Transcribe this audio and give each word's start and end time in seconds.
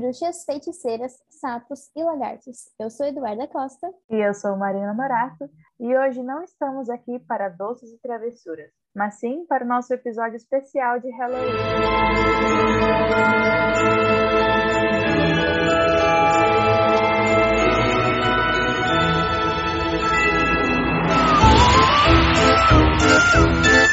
bruxas, 0.00 0.44
feiticeiras, 0.44 1.12
sapos 1.28 1.90
e 1.94 2.02
lagartos. 2.02 2.70
Eu 2.78 2.88
sou 2.88 3.06
Eduarda 3.06 3.46
Costa. 3.46 3.86
E 4.10 4.16
eu 4.16 4.32
sou 4.32 4.56
Marina 4.56 4.94
Norato. 4.94 5.48
E 5.78 5.94
hoje 5.94 6.22
não 6.22 6.42
estamos 6.42 6.88
aqui 6.88 7.18
para 7.18 7.50
doces 7.50 7.92
e 7.92 7.98
travessuras, 7.98 8.70
mas 8.94 9.20
sim 9.20 9.44
para 9.46 9.64
o 9.64 9.68
nosso 9.68 9.92
episódio 9.92 10.36
especial 10.36 10.98
de 10.98 11.10
Halloween. 11.10 11.50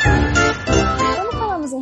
em 0.05 0.26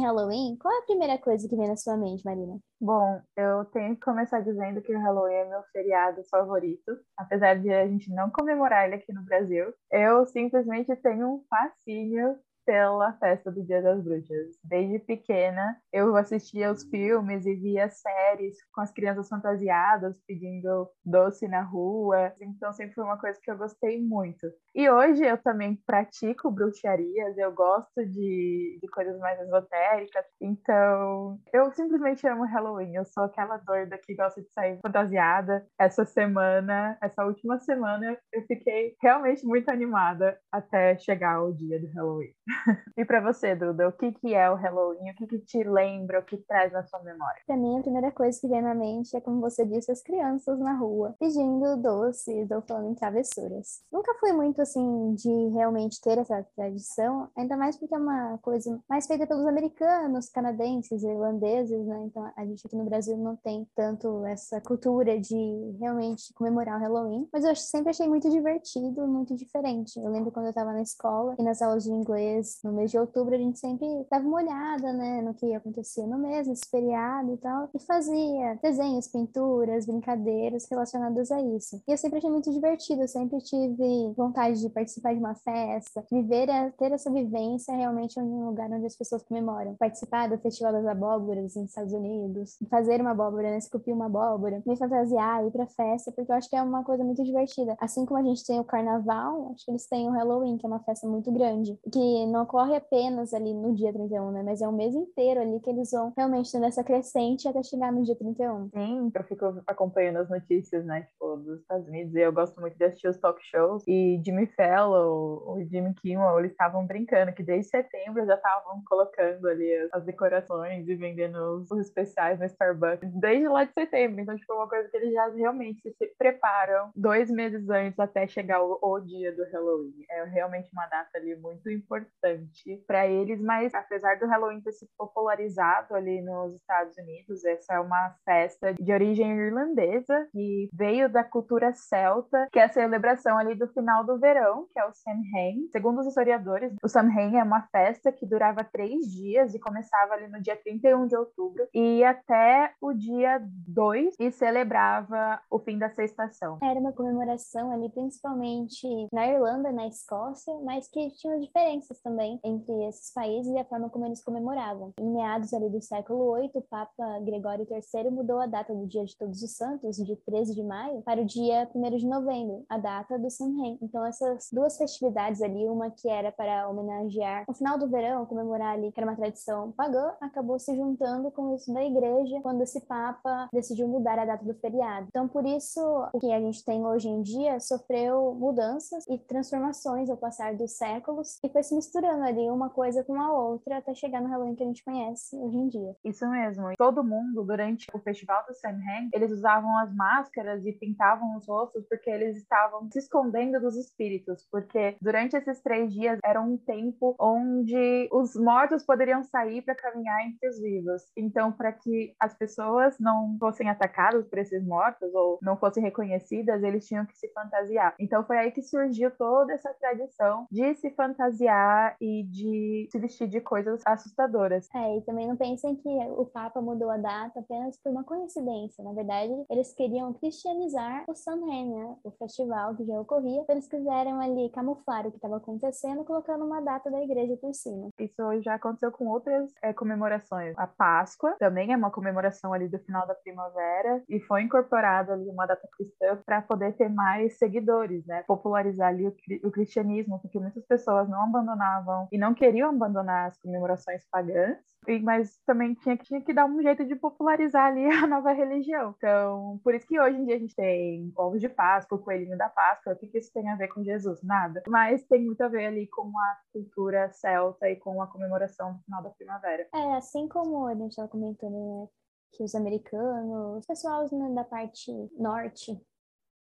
Halloween, 0.06 0.56
qual 0.58 0.74
é 0.74 0.80
a 0.80 0.86
primeira 0.86 1.18
coisa 1.18 1.48
que 1.48 1.56
vem 1.56 1.68
na 1.68 1.76
sua 1.76 1.98
mente, 1.98 2.24
Marina? 2.24 2.60
Bom, 2.80 3.20
eu 3.36 3.66
tenho 3.66 3.96
que 3.96 4.02
começar 4.02 4.42
dizendo 4.42 4.82
que 4.82 4.96
o 4.96 5.00
Halloween 5.00 5.34
é 5.34 5.50
meu 5.50 5.64
feriado 5.72 6.24
favorito, 6.30 6.98
apesar 7.18 7.60
de 7.60 7.74
a 7.74 7.88
gente 7.88 8.14
não 8.14 8.30
comemorar 8.30 8.86
ele 8.86 8.96
aqui 8.96 9.12
no 9.12 9.24
Brasil. 9.24 9.74
Eu 9.92 10.26
simplesmente 10.28 10.96
tenho 10.98 11.28
um 11.28 11.44
fascínio 11.50 12.38
pela 12.66 13.14
festa 13.14 13.52
do 13.52 13.64
Dia 13.64 13.82
das 13.82 14.02
Bruxas. 14.04 14.58
Desde 14.64 15.00
pequena, 15.00 15.78
eu 15.94 16.16
assistia 16.16 16.72
os 16.72 16.84
filmes 16.84 17.46
e 17.46 17.56
via 17.56 17.90
séries 17.90 18.58
com 18.74 18.82
as 18.82 18.92
crianças 18.92 19.30
fantasiadas 19.30 20.20
pedindo 20.28 20.90
doce 21.06 21.48
na 21.48 21.62
rua. 21.62 22.34
Então, 22.42 22.74
sempre 22.74 22.96
foi 22.96 23.04
uma 23.04 23.20
coisa 23.20 23.40
que 23.42 23.50
eu 23.50 23.58
gostei 23.58 24.02
muito. 24.02 24.48
E 24.74 24.90
hoje 24.90 25.24
eu 25.24 25.38
também 25.38 25.76
pratico 25.86 26.52
bruxarias, 26.52 27.38
eu 27.38 27.54
gosto 27.54 28.06
de, 28.06 28.80
de 28.82 28.88
coisas 28.90 29.18
mais 29.20 29.40
esotéricas. 29.40 30.26
Então, 30.42 31.40
eu 31.54 31.72
simplesmente 31.72 32.28
amo 32.28 32.46
Halloween. 32.46 32.96
Eu 32.96 33.06
sou 33.06 33.24
aquela 33.24 33.58
doida 33.58 33.98
que 33.98 34.16
gosta 34.16 34.42
de 34.42 34.52
sair 34.52 34.80
fantasiada. 34.82 35.66
Essa 35.80 36.06
semana, 36.06 36.98
essa 37.02 37.26
última 37.26 37.60
semana, 37.60 38.18
eu 38.34 38.42
fiquei 38.44 38.96
realmente 39.02 39.46
muito 39.46 39.70
animada 39.70 40.38
até 40.52 40.98
chegar 40.98 41.42
o 41.44 41.54
dia 41.54 41.80
do 41.80 41.88
Halloween. 41.94 42.34
e 42.98 43.06
para 43.06 43.22
você, 43.22 43.56
Duda, 43.56 43.88
o 43.88 43.92
que, 43.92 44.12
que 44.12 44.34
é 44.34 44.50
o 44.50 44.56
Halloween? 44.56 45.12
O 45.12 45.16
que, 45.16 45.28
que 45.28 45.40
te 45.40 45.64
lembra, 45.64 46.20
o 46.20 46.24
que 46.24 46.38
traz 46.38 46.72
na 46.72 46.84
sua 46.84 47.02
memória? 47.04 47.42
Para 47.46 47.58
mim, 47.58 47.80
a 47.80 47.82
primeira 47.82 48.12
coisa 48.12 48.40
que 48.40 48.48
vem 48.48 48.62
na 48.62 48.74
mente 48.74 49.16
é, 49.16 49.22
como 49.22 49.42
você 49.42 49.66
disse, 49.66 49.92
as 49.92 50.02
crianças 50.02 50.60
na 50.60 50.74
rua, 50.74 51.16
pedindo 51.20 51.78
doces 51.78 52.50
ou 52.52 52.62
falando 52.62 52.92
em 52.92 52.96
travessuras. 52.96 53.82
Nunca 53.92 54.14
fui 54.20 54.32
muito, 54.32 54.62
assim, 54.62 55.14
de 55.16 55.50
realmente 55.50 56.02
ter 56.02 56.18
essa 56.18 56.46
tradição, 56.56 57.30
ainda 57.36 57.58
mais 57.58 57.78
porque 57.78 57.96
é 57.96 57.98
uma 57.98 58.38
coisa 58.40 58.80
mais 58.90 59.08
feita 59.08 59.28
pelos 59.28 59.46
americanos, 59.46 60.30
canadenses, 60.30 61.04
irlandeses, 61.04 61.86
né? 61.86 62.04
Então, 62.06 62.32
a 62.36 62.46
gente 62.46 62.66
aqui 62.66 62.76
no 62.76 62.86
Brasil 62.86 63.18
não 63.18 63.36
tem 63.36 63.68
tanto 63.76 64.26
essa 64.26 64.62
cultura 64.62 65.20
de 65.20 65.76
realmente 65.80 66.34
comemorar 66.34 66.78
o 66.78 66.82
Halloween, 66.82 67.28
mas 67.32 67.44
eu 67.44 67.56
sempre 67.56 67.90
achei 67.90 68.08
muito 68.08 68.30
divertido, 68.30 69.08
muito 69.08 69.36
diferente. 69.36 70.00
Eu 70.00 70.10
lembro 70.12 70.32
quando 70.32 70.46
eu 70.46 70.50
estava 70.50 70.74
na 70.74 70.82
escola 70.82 71.36
e 71.38 71.44
nas 71.44 71.62
aulas 71.62 71.84
de 71.84 71.92
inglês 71.92 72.45
no 72.64 72.72
mês 72.72 72.92
de 72.92 72.98
outubro, 72.98 73.36
a 73.36 73.38
gente 73.38 73.60
sempre 73.60 73.88
dava 74.10 74.26
uma 74.26 74.38
olhada, 74.38 74.94
né, 74.94 75.22
no 75.22 75.34
que 75.34 75.54
acontecia 75.54 76.06
no 76.06 76.18
mês, 76.18 76.48
nesse 76.48 76.70
feriado 76.70 77.34
e 77.34 77.38
tal, 77.38 77.70
e 77.74 77.80
fazia 77.80 78.60
desenhos, 78.62 79.08
pinturas, 79.08 79.86
brincadeiras 79.86 80.68
relacionadas 80.70 81.32
a 81.32 81.42
isso. 81.42 81.82
E 81.88 81.92
eu 81.92 81.98
sempre 81.98 82.18
achei 82.18 82.30
muito 82.30 82.52
divertido, 82.52 83.02
eu 83.02 83.08
sempre 83.08 83.38
tive 83.40 84.14
vontade 84.16 84.62
de 84.62 84.70
participar 84.70 85.14
de 85.14 85.20
uma 85.20 85.36
festa, 85.36 86.04
viver, 86.12 86.48
ter 86.78 86.92
essa 86.92 87.12
vivência 87.12 87.76
realmente 87.76 88.20
em 88.20 88.24
um 88.24 88.48
lugar 88.48 88.70
onde 88.72 88.86
as 88.86 88.96
pessoas 88.96 89.24
comemoram. 89.24 89.76
Participar 89.76 90.30
do 90.30 90.38
Festival 90.38 90.74
das 90.74 90.86
Abóboras 90.86 91.56
nos 91.56 91.70
Estados 91.70 91.94
Unidos, 91.94 92.58
fazer 92.70 93.02
uma 93.02 93.12
abóbora, 93.12 93.52
né, 93.52 93.58
esculpir 93.58 93.94
uma 93.94 94.06
abóbora, 94.06 94.62
me 94.66 94.76
fantasiar, 94.78 95.46
ir 95.46 95.52
pra 95.52 95.68
festa, 95.68 96.12
porque 96.12 96.32
eu 96.32 96.36
acho 96.36 96.50
que 96.50 96.56
é 96.56 96.62
uma 96.62 96.84
coisa 96.84 97.04
muito 97.04 97.24
divertida. 97.24 97.76
Assim 97.80 98.06
como 98.06 98.20
a 98.20 98.24
gente 98.24 98.46
tem 98.46 98.60
o 98.60 98.64
carnaval, 98.64 99.52
acho 99.54 99.66
que 99.66 99.72
eles 99.72 99.88
têm 99.88 100.08
o 100.08 100.12
Halloween, 100.12 100.58
que 100.58 100.66
é 100.66 100.70
uma 100.70 100.80
festa 100.80 101.08
muito 101.08 101.32
grande, 101.32 101.78
que 101.92 102.26
não 102.36 102.44
ocorre 102.44 102.76
apenas 102.76 103.34
ali 103.34 103.54
no 103.54 103.74
dia 103.74 103.94
31, 103.94 104.32
né? 104.32 104.44
Mas 104.44 104.62
é 104.62 104.68
o 104.68 104.74
mês 104.74 104.94
inteiro 104.94 105.40
ali 105.40 105.60
que 105.62 105.70
eles 105.70 105.92
vão 105.92 106.14
realmente 106.16 106.52
tendo 106.52 106.66
essa 106.66 106.84
crescente 106.84 107.48
até 107.48 107.64
chegar 107.64 107.94
no 107.94 108.04
dia 108.04 108.16
31. 108.16 108.70
Sim, 108.70 109.12
eu 109.14 109.24
fico 109.24 109.64
acompanhando 109.66 110.18
as 110.18 110.30
notícias, 110.30 110.86
né? 110.86 111.04
Tipo, 111.04 111.38
dos 111.38 111.62
Estados 111.62 111.88
Unidos. 111.88 112.14
E 112.14 112.20
eu 112.20 112.34
gosto 112.34 112.60
muito 112.60 112.78
de 112.78 112.84
assistir 112.84 113.08
os 113.08 113.18
talk 113.18 113.40
shows. 113.46 113.84
E 113.88 114.22
Jimmy 114.26 114.48
Fallon, 114.48 115.38
o 115.48 115.64
Jimmy 115.72 115.94
Kimmel, 115.94 116.40
eles 116.40 116.52
estavam 116.52 116.86
brincando 116.86 117.32
que 117.32 117.42
desde 117.42 117.70
setembro 117.70 118.26
já 118.26 118.36
estavam 118.36 118.84
colocando 118.86 119.48
ali 119.48 119.90
as 119.94 120.04
decorações 120.04 120.88
e 120.88 120.96
vendendo 120.96 121.38
os 121.62 121.72
especiais 121.80 122.38
no 122.38 122.46
Starbucks. 122.46 123.10
Desde 123.14 123.48
lá 123.48 123.64
de 123.64 123.72
setembro. 123.72 124.20
Então, 124.20 124.36
tipo, 124.36 124.52
é 124.52 124.56
uma 124.56 124.68
coisa 124.68 124.90
que 124.90 124.98
eles 124.98 125.14
já 125.14 125.30
realmente 125.30 125.82
se 125.98 126.08
preparam 126.18 126.92
dois 126.96 127.32
meses 127.32 127.70
antes 127.70 127.98
até 127.98 128.28
chegar 128.28 128.62
o, 128.62 128.78
o 128.82 129.00
dia 129.00 129.34
do 129.34 129.44
Halloween. 129.46 130.06
É 130.10 130.24
realmente 130.26 130.70
uma 130.74 130.86
data 130.88 131.12
ali 131.16 131.36
muito 131.36 131.70
importante 131.70 132.25
importante 132.26 132.84
para 132.88 133.08
eles, 133.08 133.42
mas 133.42 133.74
apesar 133.74 134.18
do 134.18 134.26
Halloween 134.26 134.62
ter 134.62 134.72
se 134.72 134.88
popularizado 134.98 135.94
ali 135.94 136.22
nos 136.22 136.56
Estados 136.56 136.98
Unidos, 136.98 137.46
essa 137.46 137.76
é 137.76 137.80
uma 137.80 138.16
festa 138.24 138.74
de 138.74 138.92
origem 138.92 139.32
irlandesa 139.32 140.28
que 140.32 140.70
veio 140.74 141.10
da 141.10 141.24
cultura 141.24 141.72
celta, 141.74 142.48
que 142.52 142.60
é 142.60 142.64
a 142.64 142.70
celebração 142.70 143.38
ali 143.38 143.56
do 143.56 143.68
final 143.68 144.06
do 144.06 144.20
verão, 144.20 144.68
que 144.72 144.80
é 144.80 144.86
o 144.86 144.94
Samhain. 144.94 145.68
Segundo 145.72 146.00
os 146.00 146.08
historiadores, 146.08 146.74
o 146.84 146.88
Samhain 146.88 147.36
é 147.36 147.44
uma 147.44 147.68
festa 147.72 148.12
que 148.12 148.26
durava 148.26 148.64
três 148.64 149.06
dias 149.06 149.54
e 149.54 149.60
começava 149.60 150.14
ali 150.14 150.28
no 150.28 150.42
dia 150.42 150.56
31 150.56 151.08
de 151.08 151.16
outubro 151.16 151.68
e 151.74 152.00
ia 152.00 152.12
até 152.12 152.74
o 152.82 152.94
dia 152.94 153.42
2 153.68 154.16
e 154.20 154.32
celebrava 154.32 155.40
o 155.50 155.60
fim 155.60 155.78
da 155.78 155.90
sextação. 155.90 156.58
Era 156.64 156.80
uma 156.80 156.94
comemoração 156.94 157.72
ali, 157.72 157.90
principalmente 157.90 159.08
na 159.12 159.28
Irlanda, 159.28 159.72
na 159.72 159.88
Escócia, 159.88 160.54
mas 160.64 160.88
que 160.88 161.10
tinha 161.12 161.40
diferenças 161.40 162.00
também 162.02 162.15
também 162.16 162.40
entre 162.46 162.74
esses 162.88 163.12
países 163.12 163.54
e 163.54 163.58
a 163.58 163.66
forma 163.66 163.90
como 163.90 164.06
eles 164.06 164.24
comemoravam. 164.24 164.94
Em 164.98 165.12
meados 165.12 165.54
ali 165.54 165.70
do 165.70 165.82
século 165.82 166.36
VIII, 166.36 166.52
o 166.54 166.62
Papa 166.62 167.20
Gregório 167.20 167.68
III 167.70 168.10
mudou 168.10 168.40
a 168.40 168.46
data 168.46 168.74
do 168.74 168.88
Dia 168.88 169.04
de 169.04 169.18
Todos 169.18 169.44
os 169.44 169.52
Santos, 169.52 169.98
de 169.98 170.16
13 170.16 170.56
de 170.56 170.64
maio, 170.64 171.02
para 171.02 171.22
o 171.22 171.26
dia 171.26 171.70
1 171.76 171.98
de 171.98 172.08
novembro, 172.08 172.64
a 172.70 172.78
data 172.78 173.20
do 173.20 173.30
Samhain. 173.30 173.78
Então, 173.82 174.06
essas 174.06 174.48
duas 174.52 174.78
festividades 174.78 175.42
ali, 175.42 175.68
uma 175.68 175.92
que 175.92 176.08
era 176.08 176.32
para 176.32 176.70
homenagear 176.70 177.44
o 177.50 177.54
final 177.54 177.78
do 177.78 177.90
verão, 177.90 178.26
comemorar 178.26 178.76
ali, 178.76 178.92
que 178.92 179.00
era 179.00 179.10
uma 179.10 179.18
tradição 179.18 179.74
pagã, 179.74 180.14
acabou 180.22 180.58
se 180.58 180.74
juntando 180.74 181.30
com 181.32 181.54
isso 181.54 181.74
da 181.74 181.84
igreja, 181.84 182.40
quando 182.42 182.62
esse 182.62 182.80
Papa 182.86 183.50
decidiu 183.52 183.90
mudar 183.90 184.18
a 184.20 184.26
data 184.26 184.46
do 184.46 184.54
feriado. 184.54 185.08
Então, 185.10 185.28
por 185.28 185.46
isso, 185.46 185.82
o 186.14 186.20
que 186.20 186.32
a 186.32 186.40
gente 186.40 186.64
tem 186.64 186.86
hoje 186.86 187.10
em 187.10 187.22
dia 187.22 187.60
sofreu 187.60 188.34
mudanças 188.36 189.04
e 189.10 189.18
transformações 189.18 190.10
ao 190.10 190.16
passar 190.16 190.56
dos 190.56 190.78
séculos 190.78 191.40
e 191.44 191.50
foi 191.50 191.64
se 191.64 191.76
misturando 191.96 192.24
ali 192.24 192.50
uma 192.50 192.70
coisa 192.70 193.04
com 193.04 193.20
a 193.22 193.32
outra 193.32 193.78
até 193.78 193.94
chegar 193.94 194.22
no 194.22 194.28
Halloween 194.28 194.56
que 194.56 194.64
a 194.64 194.66
gente 194.66 194.84
conhece 194.84 195.36
hoje 195.38 195.58
em 195.58 195.70
dia. 195.70 195.96
Isso 196.04 196.30
mesmo. 196.30 196.74
Todo 196.78 197.04
mundo, 197.04 197.44
durante 197.44 197.88
o 197.94 198.00
festival 198.00 198.44
do 198.46 198.54
Samhain, 198.54 199.10
eles 199.14 199.32
usavam 199.32 199.78
as 199.78 199.96
máscaras 199.96 200.66
e 200.66 200.74
pintavam 200.74 201.38
os 201.38 201.48
rostos 201.48 201.86
porque 201.88 202.10
eles 202.10 202.36
estavam 202.36 202.90
se 202.92 203.00
escondendo 203.00 203.62
dos 203.62 203.78
espíritos. 203.78 204.46
Porque 204.52 204.98
durante 205.02 205.38
esses 205.38 205.62
três 205.62 205.94
dias 205.94 206.20
era 206.24 206.42
um 206.42 206.58
tempo 206.58 207.16
onde 207.18 208.10
os 208.12 208.36
mortos 208.36 208.84
poderiam 208.84 209.24
sair 209.24 209.62
para 209.62 209.76
caminhar 209.76 210.26
entre 210.26 210.50
os 210.50 210.60
vivos. 210.60 211.02
Então, 211.16 211.52
para 211.52 211.72
que 211.72 212.14
as 212.20 212.36
pessoas 212.38 212.98
não 213.00 213.38
fossem 213.40 213.70
atacadas 213.70 214.28
por 214.28 214.40
esses 214.40 214.66
mortos 214.66 215.14
ou 215.14 215.40
não 215.42 215.56
fossem 215.58 215.82
reconhecidas, 215.82 216.62
eles 216.62 216.86
tinham 216.86 217.06
que 217.06 217.18
se 217.18 217.32
fantasiar. 217.32 217.96
Então, 218.00 218.26
foi 218.26 218.38
aí 218.38 218.52
que 218.52 218.62
surgiu 218.62 219.12
toda 219.12 219.54
essa 219.54 219.74
tradição 219.76 220.46
de 220.52 220.76
se 220.76 220.90
fantasiar 220.92 221.85
e 222.00 222.24
de 222.24 222.88
se 222.92 223.00
vestir 223.00 223.28
de 223.28 223.42
coisas 223.42 223.82
assustadoras. 223.86 224.68
É, 224.74 224.98
e 224.98 225.02
também 225.02 225.28
não 225.28 225.36
pensem 225.36 225.76
que 225.76 225.90
o 225.90 226.26
Papa 226.26 226.62
mudou 226.62 226.90
a 226.90 226.98
data 226.98 227.40
apenas 227.40 227.78
por 227.78 227.92
uma 227.92 228.04
coincidência. 228.04 228.84
Na 228.84 228.94
verdade, 228.94 229.34
eles 229.50 229.74
queriam 229.74 230.14
cristianizar 230.14 231.04
o 231.08 231.16
Samhain, 231.16 231.74
né? 231.74 231.96
o 232.04 232.12
festival 232.12 232.76
que 232.76 232.86
já 232.86 233.00
ocorria. 233.00 233.42
Então, 233.42 233.56
eles 233.56 233.68
quiseram 233.68 234.20
ali 234.20 234.50
camuflar 234.50 235.06
o 235.08 235.12
que 235.12 235.18
estava 235.18 235.38
acontecendo, 235.38 236.04
colocando 236.04 236.46
uma 236.46 236.62
data 236.62 236.90
da 236.90 237.02
igreja 237.02 237.36
por 237.38 237.54
cima. 237.54 237.90
Isso 238.00 238.42
já 238.42 238.56
aconteceu 238.56 238.92
com 238.92 239.08
outras 239.08 239.52
é, 239.62 239.74
comemorações. 239.74 240.58
A 240.58 240.68
Páscoa 240.68 241.36
também 241.40 241.72
é 241.74 241.78
uma 241.78 241.92
comemoração 241.92 242.54
ali 242.54 242.68
do 242.68 242.80
final 242.80 243.06
da 243.08 243.16
primavera 243.16 244.04
e 244.10 244.20
foi 244.22 244.44
incorporada 244.44 245.14
ali 245.14 245.30
uma 245.30 245.46
data 245.46 245.68
cristã 245.76 246.20
para 246.26 246.42
poder 246.42 246.74
ter 246.74 246.90
mais 246.90 247.38
seguidores, 247.38 248.06
né? 248.06 248.24
Popularizar 248.24 248.90
ali 248.90 249.08
o, 249.08 249.16
o 249.48 249.52
cristianismo, 249.52 250.20
porque 250.20 250.40
muitas 250.40 250.66
pessoas 250.66 251.10
não 251.10 251.32
abandonavam 251.76 252.08
e 252.12 252.18
não 252.18 252.34
queriam 252.34 252.70
abandonar 252.70 253.28
as 253.28 253.38
comemorações 253.38 254.04
pagãs, 254.10 254.58
mas 255.04 255.38
também 255.46 255.74
tinha, 255.76 255.98
tinha 255.98 256.22
que 256.22 256.34
dar 256.34 256.46
um 256.46 256.62
jeito 256.62 256.86
de 256.86 256.96
popularizar 256.96 257.68
ali 257.68 257.86
a 257.92 258.08
nova 258.08 258.32
religião. 258.32 258.94
Então, 258.98 259.60
por 259.64 259.76
isso 259.76 259.88
que 259.88 260.00
hoje 260.00 260.18
em 260.18 260.26
dia 260.26 260.36
a 260.36 260.40
gente 260.40 260.56
tem 260.56 261.12
ovos 261.16 261.42
de 261.42 261.50
Páscoa, 261.50 261.98
coelhinho 261.98 262.38
da 262.38 262.50
Páscoa. 262.50 262.94
O 262.94 262.96
que, 262.96 263.08
que 263.08 263.18
isso 263.18 263.32
tem 263.34 263.50
a 263.50 263.56
ver 263.56 263.68
com 263.70 263.84
Jesus? 263.84 264.22
Nada. 264.24 264.64
Mas 264.68 265.06
tem 265.06 265.24
muito 265.24 265.42
a 265.42 265.48
ver 265.48 265.68
ali 265.68 265.88
com 265.88 266.18
a 266.18 266.38
cultura 266.54 267.10
celta 267.12 267.70
e 267.70 267.76
com 267.76 268.02
a 268.02 268.08
comemoração 268.08 268.74
do 268.74 268.80
final 268.84 269.04
da 269.04 269.10
primavera. 269.10 269.68
É, 269.74 269.96
assim 269.96 270.28
como 270.28 270.66
a 270.68 270.76
gente 270.76 270.92
estava 270.92 271.08
comentando, 271.08 271.54
né? 271.54 271.88
que 272.32 272.44
os 272.44 272.54
americanos, 272.54 273.60
os 273.60 273.66
pessoal 273.66 274.04
né, 274.12 274.36
da 274.36 274.44
parte 274.44 274.92
norte 275.18 275.82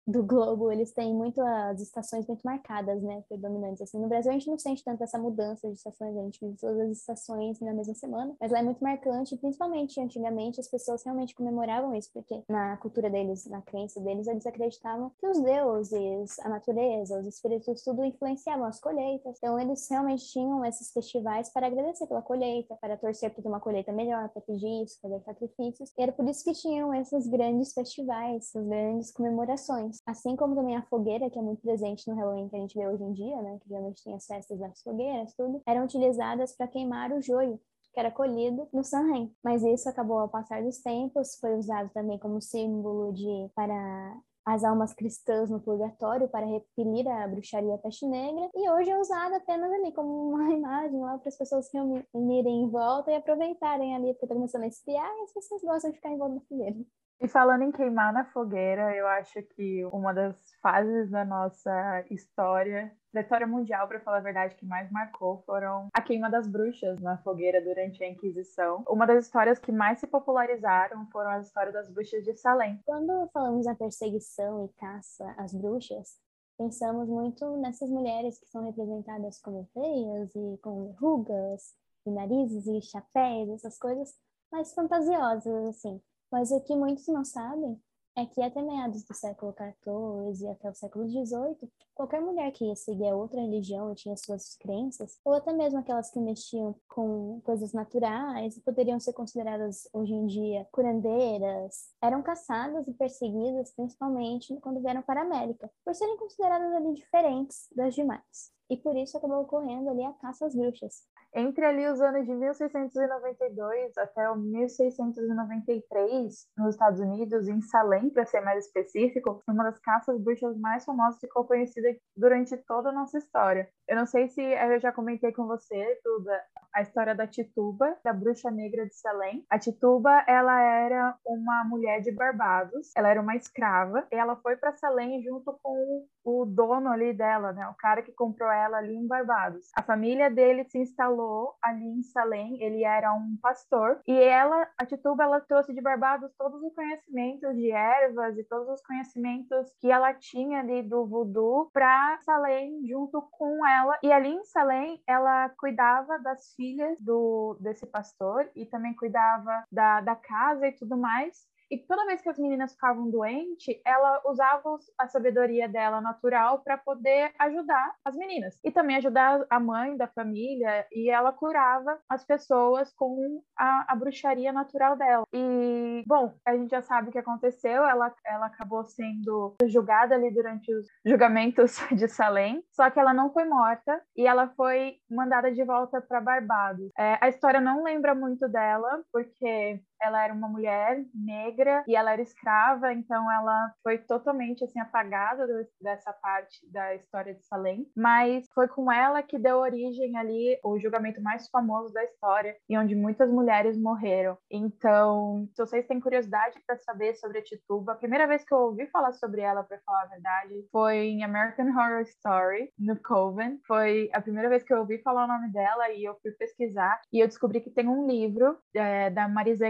do 0.06 0.22
globo, 0.22 0.70
eles 0.70 0.92
têm 0.92 1.14
muito 1.14 1.40
as 1.40 1.80
estações 1.80 2.26
muito 2.26 2.42
marcadas, 2.42 3.02
né, 3.02 3.22
predominantes. 3.28 3.82
Assim, 3.82 3.98
no 3.98 4.08
Brasil 4.08 4.30
a 4.30 4.34
gente 4.34 4.48
não 4.48 4.58
sente 4.58 4.84
tanto 4.84 5.02
essa 5.02 5.18
mudança 5.18 5.68
de 5.68 5.74
estações, 5.74 6.16
a 6.16 6.22
gente 6.22 6.40
vive 6.40 6.56
todas 6.58 6.78
as 6.80 6.98
estações 6.98 7.60
na 7.60 7.72
mesma 7.72 7.94
semana, 7.94 8.34
mas 8.40 8.50
lá 8.50 8.58
é 8.58 8.62
muito 8.62 8.82
marcante, 8.82 9.36
principalmente 9.36 10.00
antigamente 10.00 10.60
as 10.60 10.68
pessoas 10.68 11.02
realmente 11.04 11.34
comemoravam 11.34 11.94
isso, 11.94 12.10
porque 12.12 12.42
na 12.48 12.76
cultura 12.76 13.08
deles, 13.08 13.46
na 13.46 13.62
crença 13.62 14.00
deles, 14.00 14.26
eles 14.26 14.46
acreditavam 14.46 15.10
que 15.18 15.26
os 15.26 15.40
deuses, 15.40 16.38
a 16.40 16.48
natureza, 16.48 17.18
os 17.18 17.26
espíritos, 17.26 17.82
tudo 17.82 18.04
influenciavam 18.04 18.66
as 18.66 18.80
colheitas. 18.80 19.36
Então 19.38 19.58
eles 19.58 19.88
realmente 19.88 20.26
tinham 20.26 20.64
esses 20.64 20.92
festivais 20.92 21.48
para 21.50 21.66
agradecer 21.66 22.06
pela 22.06 22.22
colheita, 22.22 22.76
para 22.80 22.96
torcer 22.96 23.30
por 23.30 23.42
ter 23.42 23.48
uma 23.48 23.60
colheita 23.60 23.92
melhor, 23.92 24.28
para 24.28 24.42
pedir 24.42 24.84
isso, 24.84 24.98
fazer 25.00 25.20
sacrifícios. 25.20 25.92
E 25.96 26.02
era 26.02 26.12
por 26.12 26.28
isso 26.28 26.44
que 26.44 26.52
tinham 26.52 26.92
esses 26.94 27.26
grandes 27.26 27.72
festivais, 27.72 28.48
essas 28.48 28.66
grandes 28.66 29.10
comemorações. 29.10 29.93
Assim 30.06 30.36
como 30.36 30.54
também 30.54 30.76
a 30.76 30.82
fogueira, 30.82 31.30
que 31.30 31.38
é 31.38 31.42
muito 31.42 31.62
presente 31.62 32.08
no 32.08 32.16
Halloween 32.16 32.48
que 32.48 32.56
a 32.56 32.60
gente 32.60 32.76
vê 32.76 32.86
hoje 32.86 33.02
em 33.02 33.12
dia, 33.12 33.40
né? 33.42 33.58
Que 33.60 33.68
geralmente 33.68 34.02
tem 34.02 34.14
as 34.14 34.26
festas 34.26 34.58
das 34.58 34.82
fogueiras, 34.82 35.34
tudo, 35.34 35.62
eram 35.66 35.84
utilizadas 35.84 36.56
para 36.56 36.68
queimar 36.68 37.12
o 37.12 37.22
joio, 37.22 37.60
que 37.92 38.00
era 38.00 38.10
colhido 38.10 38.68
no 38.72 38.82
Samhain. 38.84 39.34
Mas 39.42 39.62
isso 39.62 39.88
acabou 39.88 40.18
ao 40.18 40.28
passar 40.28 40.62
dos 40.62 40.78
tempos, 40.78 41.36
foi 41.40 41.56
usado 41.56 41.90
também 41.92 42.18
como 42.18 42.40
símbolo 42.40 43.12
de 43.12 43.50
para 43.54 44.20
as 44.44 44.62
almas 44.62 44.92
cristãs 44.92 45.48
no 45.48 45.58
purgatório 45.58 46.28
para 46.28 46.44
repelir 46.44 47.08
a 47.08 47.26
bruxaria 47.26 47.78
peste 47.78 48.06
negra 48.06 48.50
e 48.54 48.68
hoje 48.68 48.90
é 48.90 48.98
usado 48.98 49.34
apenas 49.36 49.72
ali 49.72 49.90
como 49.92 50.28
uma 50.28 50.52
imagem 50.52 51.00
lá 51.00 51.16
para 51.16 51.28
as 51.28 51.38
pessoas 51.38 51.66
se 51.66 51.76
reunirem 52.12 52.62
em 52.62 52.68
volta 52.68 53.10
e 53.10 53.14
aproveitarem 53.14 53.96
ali 53.96 54.12
porque 54.12 54.26
está 54.26 54.34
começando 54.34 54.64
a 54.64 54.66
esfriar 54.66 55.10
e 55.18 55.22
as 55.22 55.32
pessoas 55.32 55.62
gostam 55.62 55.90
de 55.90 55.96
ficar 55.96 56.10
em 56.10 56.18
volta 56.18 56.34
da 56.34 56.40
fogueira. 56.42 56.76
E 57.24 57.28
falando 57.28 57.62
em 57.62 57.72
queimar 57.72 58.12
na 58.12 58.26
fogueira, 58.26 58.94
eu 58.94 59.06
acho 59.06 59.42
que 59.42 59.82
uma 59.86 60.12
das 60.12 60.36
fases 60.60 61.10
da 61.10 61.24
nossa 61.24 62.04
história, 62.10 62.94
da 63.14 63.22
história 63.22 63.46
mundial, 63.46 63.88
para 63.88 63.98
falar 63.98 64.18
a 64.18 64.20
verdade, 64.20 64.54
que 64.56 64.66
mais 64.66 64.92
marcou 64.92 65.42
foram 65.46 65.88
a 65.94 66.02
queima 66.02 66.28
das 66.28 66.46
bruxas 66.46 67.00
na 67.00 67.16
fogueira 67.16 67.62
durante 67.62 68.04
a 68.04 68.08
Inquisição. 68.10 68.84
Uma 68.86 69.06
das 69.06 69.24
histórias 69.24 69.58
que 69.58 69.72
mais 69.72 70.00
se 70.00 70.06
popularizaram 70.06 71.06
foram 71.10 71.30
as 71.30 71.46
histórias 71.46 71.72
das 71.72 71.88
bruxas 71.88 72.22
de 72.24 72.36
Salem. 72.36 72.78
Quando 72.84 73.26
falamos 73.32 73.64
da 73.64 73.74
perseguição 73.74 74.66
e 74.66 74.68
caça 74.78 75.34
às 75.38 75.54
bruxas, 75.54 76.18
pensamos 76.58 77.08
muito 77.08 77.56
nessas 77.56 77.88
mulheres 77.88 78.38
que 78.38 78.46
são 78.48 78.66
representadas 78.66 79.40
como 79.40 79.66
feias 79.72 80.30
e 80.34 80.58
com 80.60 80.94
rugas, 81.00 81.74
e 82.04 82.10
narizes 82.10 82.66
e 82.66 82.82
chapéus, 82.82 83.64
essas 83.64 83.78
coisas 83.78 84.12
mais 84.52 84.74
fantasiosas, 84.74 85.68
assim. 85.68 86.02
Mas 86.30 86.50
o 86.50 86.60
que 86.60 86.74
muitos 86.74 87.06
não 87.08 87.24
sabem 87.24 87.80
é 88.16 88.24
que 88.26 88.40
até 88.40 88.62
meados 88.62 89.02
do 89.04 89.14
século 89.14 89.52
XIV 89.52 90.44
e 90.44 90.48
até 90.48 90.70
o 90.70 90.74
século 90.74 91.08
XVIII, 91.08 91.68
qualquer 91.94 92.20
mulher 92.20 92.52
que 92.52 92.64
ia 92.64 92.76
seguir 92.76 93.08
a 93.08 93.16
outra 93.16 93.40
religião 93.40 93.90
e 93.90 93.94
tinha 93.96 94.16
suas 94.16 94.56
crenças, 94.56 95.18
ou 95.24 95.34
até 95.34 95.52
mesmo 95.52 95.80
aquelas 95.80 96.10
que 96.10 96.20
mexiam 96.20 96.76
com 96.88 97.40
coisas 97.42 97.72
naturais, 97.72 98.58
poderiam 98.60 99.00
ser 99.00 99.12
consideradas 99.12 99.88
hoje 99.92 100.12
em 100.12 100.26
dia 100.26 100.66
curandeiras, 100.70 101.88
eram 102.00 102.22
caçadas 102.22 102.86
e 102.86 102.94
perseguidas 102.94 103.72
principalmente 103.74 104.56
quando 104.60 104.80
vieram 104.80 105.02
para 105.02 105.20
a 105.20 105.24
América, 105.24 105.70
por 105.84 105.94
serem 105.94 106.16
consideradas 106.16 106.72
ali 106.72 106.94
diferentes 106.94 107.68
das 107.74 107.94
demais. 107.94 108.52
E 108.70 108.76
por 108.76 108.96
isso 108.96 109.16
acabou 109.16 109.42
ocorrendo 109.42 109.90
ali 109.90 110.04
a 110.04 110.12
caça 110.14 110.46
às 110.46 110.54
bruxas, 110.54 111.02
entre 111.34 111.64
ali 111.64 111.88
os 111.88 112.00
anos 112.00 112.24
de 112.26 112.32
1692 112.32 113.98
até 113.98 114.30
o 114.30 114.36
1693, 114.36 116.46
nos 116.56 116.74
Estados 116.74 117.00
Unidos, 117.00 117.48
em 117.48 117.60
Salem, 117.60 118.08
para 118.10 118.24
ser 118.24 118.40
mais 118.40 118.66
específico, 118.66 119.42
uma 119.48 119.64
das 119.64 119.80
caças 119.80 120.20
bruxas 120.20 120.56
mais 120.58 120.84
famosas 120.84 121.18
ficou 121.20 121.44
conhecida 121.44 121.88
durante 122.16 122.56
toda 122.58 122.90
a 122.90 122.92
nossa 122.92 123.18
história. 123.18 123.68
Eu 123.88 123.96
não 123.96 124.06
sei 124.06 124.28
se 124.28 124.40
eu 124.40 124.78
já 124.80 124.92
comentei 124.92 125.32
com 125.32 125.46
você, 125.46 126.00
Duda, 126.04 126.40
a 126.72 126.82
história 126.82 127.14
da 127.14 127.26
Tituba, 127.26 127.96
da 128.04 128.12
bruxa 128.12 128.50
negra 128.50 128.86
de 128.86 128.94
Salem. 128.94 129.44
A 129.50 129.58
Tituba, 129.58 130.24
ela 130.26 130.60
era 130.60 131.16
uma 131.26 131.64
mulher 131.64 132.00
de 132.00 132.12
Barbados, 132.12 132.90
ela 132.96 133.10
era 133.10 133.20
uma 133.20 133.36
escrava, 133.36 134.06
e 134.10 134.14
ela 134.14 134.36
foi 134.36 134.56
para 134.56 134.76
Salem 134.76 135.22
junto 135.22 135.58
com 135.62 136.06
o 136.24 136.44
dono 136.46 136.90
ali 136.90 137.12
dela, 137.12 137.52
né, 137.52 137.66
o 137.68 137.74
cara 137.74 138.02
que 138.02 138.12
comprou 138.12 138.50
ela 138.50 138.78
ali 138.78 138.94
em 138.94 139.06
Barbados. 139.06 139.70
A 139.76 139.82
família 139.82 140.30
dele 140.30 140.64
se 140.64 140.78
instalou 140.78 141.54
ali 141.62 141.84
em 141.84 142.02
Salem, 142.02 142.62
ele 142.62 142.84
era 142.84 143.12
um 143.12 143.36
pastor, 143.42 144.00
e 144.06 144.12
ela, 144.12 144.66
a 144.78 144.86
Tituba, 144.86 145.24
ela 145.24 145.40
trouxe 145.40 145.74
de 145.74 145.80
Barbados 145.80 146.32
todos 146.38 146.62
os 146.62 146.74
conhecimentos 146.74 147.54
de 147.54 147.70
ervas 147.70 148.36
e 148.38 148.44
todos 148.44 148.68
os 148.68 148.82
conhecimentos 148.82 149.72
que 149.80 149.90
ela 149.90 150.14
tinha 150.14 150.60
ali 150.60 150.82
do 150.82 151.06
voodoo 151.06 151.70
para 151.72 152.18
Salem 152.22 152.86
junto 152.86 153.20
com 153.32 153.66
ela. 153.66 153.98
E 154.02 154.10
ali 154.12 154.28
em 154.28 154.44
Salem, 154.44 155.02
ela 155.06 155.48
cuidava 155.50 156.18
das 156.18 156.54
filhas 156.54 156.96
do 157.00 157.56
desse 157.60 157.86
pastor 157.86 158.48
e 158.54 158.66
também 158.66 158.94
cuidava 158.94 159.64
da, 159.70 160.00
da 160.00 160.16
casa 160.16 160.66
e 160.66 160.72
tudo 160.72 160.96
mais. 160.96 161.46
E 161.70 161.78
toda 161.78 162.06
vez 162.06 162.20
que 162.20 162.28
as 162.28 162.38
meninas 162.38 162.72
ficavam 162.72 163.10
doentes, 163.10 163.80
ela 163.84 164.22
usava 164.26 164.78
a 164.98 165.08
sabedoria 165.08 165.68
dela 165.68 166.00
natural 166.00 166.60
para 166.60 166.78
poder 166.78 167.32
ajudar 167.38 167.94
as 168.04 168.16
meninas. 168.16 168.58
E 168.64 168.70
também 168.70 168.96
ajudar 168.96 169.44
a 169.48 169.60
mãe 169.60 169.96
da 169.96 170.06
família. 170.06 170.86
E 170.92 171.10
ela 171.10 171.32
curava 171.32 171.98
as 172.08 172.24
pessoas 172.24 172.92
com 172.94 173.42
a, 173.56 173.92
a 173.92 173.96
bruxaria 173.96 174.52
natural 174.52 174.96
dela. 174.96 175.24
E, 175.32 176.04
bom, 176.06 176.34
a 176.46 176.56
gente 176.56 176.70
já 176.70 176.82
sabe 176.82 177.08
o 177.08 177.12
que 177.12 177.18
aconteceu. 177.18 177.84
Ela, 177.84 178.14
ela 178.26 178.46
acabou 178.46 178.84
sendo 178.84 179.54
julgada 179.66 180.14
ali 180.14 180.32
durante 180.32 180.72
os 180.74 180.86
julgamentos 181.04 181.78
de 181.92 182.08
Salem. 182.08 182.62
Só 182.72 182.90
que 182.90 182.98
ela 182.98 183.12
não 183.14 183.32
foi 183.32 183.44
morta 183.44 184.00
e 184.16 184.26
ela 184.26 184.48
foi 184.56 184.96
mandada 185.10 185.52
de 185.52 185.64
volta 185.64 186.00
para 186.00 186.20
Barbados. 186.20 186.90
É, 186.98 187.18
a 187.20 187.28
história 187.28 187.60
não 187.60 187.82
lembra 187.82 188.14
muito 188.14 188.48
dela, 188.48 189.02
porque 189.12 189.80
ela 190.04 190.22
era 190.22 190.32
uma 190.32 190.48
mulher 190.48 191.02
negra 191.14 191.82
e 191.88 191.96
ela 191.96 192.12
era 192.12 192.22
escrava, 192.22 192.92
então 192.92 193.30
ela 193.30 193.72
foi 193.82 193.98
totalmente 193.98 194.62
assim 194.64 194.78
apagada 194.78 195.46
dessa 195.80 196.12
parte 196.12 196.70
da 196.70 196.94
história 196.94 197.34
de 197.34 197.44
Salem, 197.46 197.86
mas 197.96 198.46
foi 198.54 198.68
com 198.68 198.90
ela 198.90 199.22
que 199.22 199.38
deu 199.38 199.58
origem 199.58 200.16
ali 200.16 200.58
o 200.62 200.78
julgamento 200.78 201.22
mais 201.22 201.48
famoso 201.48 201.92
da 201.92 202.04
história 202.04 202.56
e 202.68 202.76
onde 202.76 202.94
muitas 202.94 203.30
mulheres 203.30 203.76
morreram. 203.76 204.36
Então, 204.50 205.48
se 205.54 205.64
vocês 205.64 205.86
têm 205.86 206.00
curiosidade 206.00 206.60
para 206.66 206.76
saber 206.78 207.14
sobre 207.14 207.38
a 207.38 207.42
Tituba, 207.42 207.92
a 207.92 207.96
primeira 207.96 208.26
vez 208.26 208.44
que 208.44 208.52
eu 208.52 208.58
ouvi 208.58 208.86
falar 208.88 209.12
sobre 209.12 209.40
ela, 209.40 209.62
para 209.62 209.80
falar 209.84 210.02
a 210.02 210.06
verdade, 210.06 210.66
foi 210.70 210.96
em 210.96 211.24
American 211.24 211.68
Horror 211.68 212.02
Story 212.02 212.70
no 212.78 212.96
Coven. 213.00 213.58
Foi 213.66 214.10
a 214.12 214.20
primeira 214.20 214.48
vez 214.48 214.62
que 214.62 214.72
eu 214.72 214.78
ouvi 214.78 214.98
falar 215.02 215.24
o 215.24 215.28
nome 215.28 215.50
dela 215.52 215.90
e 215.90 216.04
eu 216.04 216.16
fui 216.22 216.32
pesquisar 216.32 217.00
e 217.12 217.20
eu 217.20 217.26
descobri 217.26 217.60
que 217.60 217.70
tem 217.70 217.88
um 217.88 218.06
livro 218.06 218.58
é, 218.74 219.10
da 219.10 219.28
Marise 219.28 219.64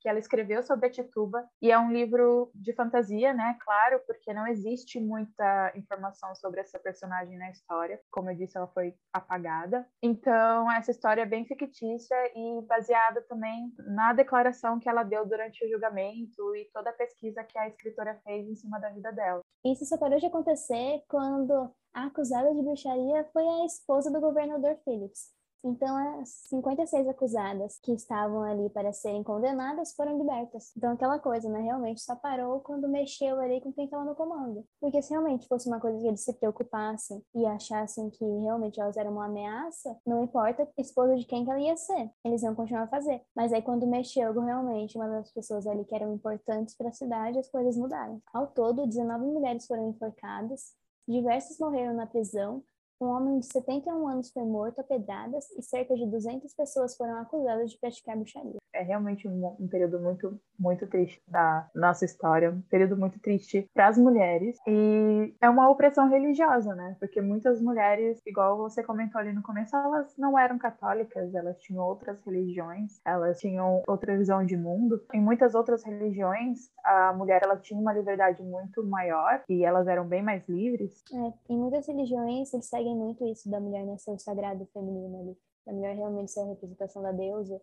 Que 0.00 0.08
ela 0.08 0.18
escreveu 0.18 0.62
sobre 0.62 0.86
a 0.86 0.90
Tituba, 0.90 1.46
e 1.60 1.70
é 1.70 1.78
um 1.78 1.92
livro 1.92 2.50
de 2.54 2.72
fantasia, 2.72 3.32
né? 3.32 3.56
Claro, 3.60 4.00
porque 4.06 4.32
não 4.32 4.46
existe 4.46 5.00
muita 5.00 5.72
informação 5.76 6.34
sobre 6.34 6.60
essa 6.60 6.78
personagem 6.78 7.38
na 7.38 7.50
história. 7.50 8.00
Como 8.10 8.30
eu 8.30 8.36
disse, 8.36 8.56
ela 8.56 8.68
foi 8.68 8.94
apagada. 9.12 9.86
Então, 10.02 10.70
essa 10.72 10.90
história 10.90 11.22
é 11.22 11.26
bem 11.26 11.44
fictícia 11.44 12.16
e 12.34 12.62
baseada 12.66 13.22
também 13.22 13.72
na 13.94 14.12
declaração 14.12 14.78
que 14.78 14.88
ela 14.88 15.02
deu 15.02 15.26
durante 15.26 15.64
o 15.64 15.68
julgamento 15.68 16.54
e 16.56 16.68
toda 16.72 16.90
a 16.90 16.94
pesquisa 16.94 17.44
que 17.44 17.58
a 17.58 17.68
escritora 17.68 18.20
fez 18.24 18.48
em 18.48 18.54
cima 18.54 18.78
da 18.78 18.90
vida 18.90 19.12
dela. 19.12 19.40
Isso 19.64 19.84
só 19.84 19.96
parou 19.96 20.18
de 20.18 20.26
acontecer 20.26 21.02
quando 21.08 21.70
a 21.94 22.06
acusada 22.06 22.52
de 22.54 22.62
bruxaria 22.62 23.24
foi 23.32 23.46
a 23.46 23.64
esposa 23.66 24.10
do 24.10 24.20
governador 24.20 24.76
Phillips. 24.84 25.30
Então, 25.64 26.20
as 26.20 26.28
56 26.48 27.08
acusadas 27.08 27.78
que 27.78 27.92
estavam 27.92 28.42
ali 28.42 28.68
para 28.70 28.92
serem 28.92 29.22
condenadas 29.22 29.94
foram 29.94 30.18
libertas. 30.18 30.72
Então, 30.76 30.92
aquela 30.92 31.18
coisa, 31.18 31.48
né? 31.48 31.60
Realmente 31.60 32.00
só 32.00 32.16
parou 32.16 32.60
quando 32.60 32.88
mexeu 32.88 33.38
ali 33.38 33.60
com 33.60 33.72
quem 33.72 33.84
estava 33.84 34.04
no 34.04 34.14
comando. 34.14 34.66
Porque 34.80 35.00
se 35.00 35.10
realmente 35.10 35.46
fosse 35.46 35.68
uma 35.68 35.78
coisa 35.78 35.98
que 36.00 36.06
eles 36.06 36.24
se 36.24 36.32
preocupassem 36.32 37.22
e 37.34 37.46
achassem 37.46 38.10
que 38.10 38.24
realmente 38.24 38.80
elas 38.80 38.96
eram 38.96 39.12
uma 39.12 39.26
ameaça, 39.26 39.96
não 40.04 40.24
importa 40.24 40.68
esposa 40.78 41.16
de 41.16 41.24
quem 41.24 41.44
que 41.44 41.50
ela 41.50 41.60
ia 41.60 41.76
ser, 41.76 42.10
eles 42.24 42.42
iam 42.42 42.54
continuar 42.54 42.84
a 42.84 42.88
fazer. 42.88 43.22
Mas 43.34 43.52
aí, 43.52 43.62
quando 43.62 43.86
mexeu 43.86 44.32
realmente 44.40 44.96
uma 44.96 45.08
das 45.08 45.32
pessoas 45.32 45.66
ali 45.66 45.84
que 45.84 45.94
eram 45.94 46.12
importantes 46.12 46.76
para 46.76 46.88
a 46.88 46.92
cidade, 46.92 47.38
as 47.38 47.48
coisas 47.48 47.76
mudaram. 47.76 48.20
Ao 48.32 48.48
todo, 48.48 48.86
19 48.86 49.26
mulheres 49.26 49.66
foram 49.66 49.90
enforcadas, 49.90 50.72
diversas 51.06 51.58
morreram 51.58 51.94
na 51.94 52.06
prisão 52.06 52.62
um 53.02 53.10
homem 53.10 53.40
de 53.40 53.46
71 53.46 54.08
anos 54.08 54.30
foi 54.30 54.44
morto 54.44 54.80
a 54.80 54.84
pedradas 54.84 55.50
e 55.52 55.62
cerca 55.62 55.94
de 55.94 56.06
200 56.06 56.54
pessoas 56.54 56.96
foram 56.96 57.18
acusadas 57.18 57.70
de 57.70 57.78
praticar 57.78 58.16
bruxaria. 58.16 58.61
É 58.74 58.82
realmente 58.82 59.28
um, 59.28 59.56
um 59.60 59.68
período 59.68 60.00
muito, 60.00 60.38
muito 60.58 60.86
triste 60.86 61.22
da 61.28 61.68
nossa 61.74 62.04
história, 62.04 62.50
um 62.50 62.62
período 62.62 62.96
muito 62.96 63.20
triste 63.20 63.68
para 63.74 63.88
as 63.88 63.98
mulheres. 63.98 64.56
E 64.66 65.34
é 65.40 65.48
uma 65.48 65.68
opressão 65.70 66.08
religiosa, 66.08 66.74
né? 66.74 66.96
Porque 66.98 67.20
muitas 67.20 67.60
mulheres, 67.60 68.20
igual 68.26 68.56
você 68.56 68.82
comentou 68.82 69.20
ali 69.20 69.32
no 69.32 69.42
começo, 69.42 69.76
elas 69.76 70.16
não 70.16 70.38
eram 70.38 70.58
católicas, 70.58 71.34
elas 71.34 71.60
tinham 71.60 71.84
outras 71.84 72.20
religiões, 72.24 73.00
elas 73.04 73.38
tinham 73.38 73.82
outra 73.86 74.16
visão 74.16 74.44
de 74.44 74.56
mundo. 74.56 75.02
Em 75.12 75.20
muitas 75.20 75.54
outras 75.54 75.84
religiões, 75.84 76.70
a 76.84 77.12
mulher 77.12 77.42
ela 77.42 77.56
tinha 77.56 77.78
uma 77.78 77.92
liberdade 77.92 78.42
muito 78.42 78.84
maior 78.84 79.42
e 79.48 79.64
elas 79.64 79.86
eram 79.86 80.06
bem 80.06 80.22
mais 80.22 80.48
livres. 80.48 81.02
É, 81.12 81.52
em 81.52 81.58
muitas 81.58 81.86
religiões, 81.86 82.52
eles 82.52 82.66
seguem 82.66 82.96
muito 82.96 83.24
isso 83.26 83.50
da 83.50 83.60
mulher 83.60 83.84
nascer 83.84 84.10
o 84.10 84.18
sagrado 84.18 84.66
feminino 84.72 85.20
ali, 85.20 85.36
da 85.66 85.72
mulher 85.72 85.94
realmente 85.94 86.30
ser 86.30 86.40
a 86.40 86.46
representação 86.46 87.02
da 87.02 87.12
deusa 87.12 87.60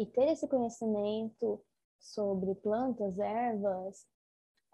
e 0.00 0.06
ter 0.06 0.28
esse 0.32 0.48
conhecimento 0.48 1.62
sobre 1.98 2.54
plantas, 2.54 3.18
ervas, 3.18 4.06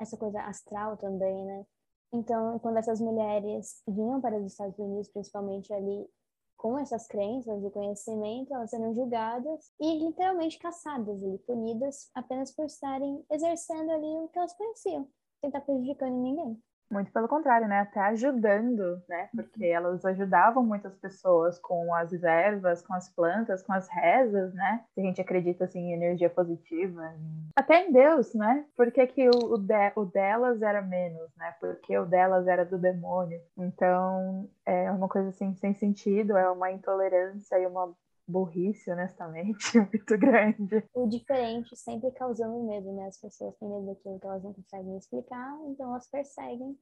essa 0.01 0.17
coisa 0.17 0.41
astral 0.43 0.97
também, 0.97 1.45
né? 1.45 1.67
Então, 2.13 2.61
quando 2.61 2.77
essas 2.77 3.01
mulheres 3.01 3.83
vinham 3.89 4.21
para 4.21 4.39
os 4.39 4.53
Estados 4.53 4.79
Unidos, 4.79 5.09
principalmente 5.09 5.73
ali 5.73 6.09
com 6.57 6.79
essas 6.79 7.09
crenças 7.09 7.63
e 7.65 7.71
conhecimento, 7.71 8.55
elas 8.55 8.73
eram 8.73 8.95
julgadas 8.95 9.73
e 9.81 9.99
literalmente 9.99 10.61
caçadas 10.61 11.21
e 11.21 11.39
punidas 11.39 12.09
apenas 12.15 12.53
por 12.53 12.67
estarem 12.67 13.25
exercendo 13.29 13.91
ali 13.91 14.07
o 14.07 14.29
que 14.29 14.39
elas 14.39 14.57
conheciam, 14.57 15.09
sem 15.41 15.49
estar 15.49 15.61
prejudicando 15.61 16.23
ninguém. 16.23 16.63
Muito 16.91 17.11
pelo 17.11 17.29
contrário, 17.29 17.67
né? 17.67 17.81
Até 17.81 18.01
ajudando, 18.01 19.03
né? 19.09 19.29
Porque 19.35 19.67
uhum. 19.67 19.75
elas 19.75 20.05
ajudavam 20.05 20.65
muitas 20.65 20.95
pessoas 20.97 21.59
com 21.59 21.93
as 21.95 22.13
ervas, 22.23 22.81
com 22.83 22.95
as 22.95 23.09
plantas, 23.09 23.63
com 23.63 23.73
as 23.73 23.89
rezas, 23.89 24.55
né? 24.55 24.85
Se 24.95 25.01
a 25.01 25.05
gente 25.05 25.21
acredita 25.21 25.65
assim 25.65 25.81
em 25.81 25.93
energia 25.93 26.31
positiva, 26.31 27.13
até 27.57 27.87
em 27.87 27.93
Deus, 27.93 28.35
né? 28.35 28.65
Porque 28.77 29.07
que 29.07 29.29
o, 29.29 29.55
o, 29.55 29.59
de, 29.59 29.93
o 29.97 30.05
delas 30.05 30.63
era 30.63 30.81
menos, 30.81 31.35
né? 31.37 31.55
Porque 31.59 31.99
o 31.99 32.07
delas 32.07 32.47
era 32.47 32.65
do 32.65 32.79
demônio. 32.79 33.41
Então 33.57 34.49
é 34.65 34.91
uma 34.91 35.09
coisa 35.09 35.31
assim 35.31 35.55
sem 35.55 35.75
sentido, 35.75 36.37
é 36.37 36.49
uma 36.51 36.71
intolerância 36.71 37.59
e 37.59 37.67
uma 37.67 37.93
burrice, 38.27 38.91
honestamente, 38.91 39.79
muito 39.79 40.19
grande. 40.19 40.85
O 40.95 41.07
diferente 41.07 41.77
sempre 41.77 42.11
causando 42.13 42.63
medo, 42.65 42.93
né? 42.93 43.07
As 43.07 43.21
pessoas 43.21 43.57
têm 43.57 43.69
medo 43.69 43.87
daquilo 43.87 44.19
que 44.19 44.27
elas 44.27 44.43
não 44.43 44.53
conseguem 44.53 44.97
explicar, 44.97 45.59
então 45.69 45.91
elas 45.91 46.09
perseguem 46.09 46.77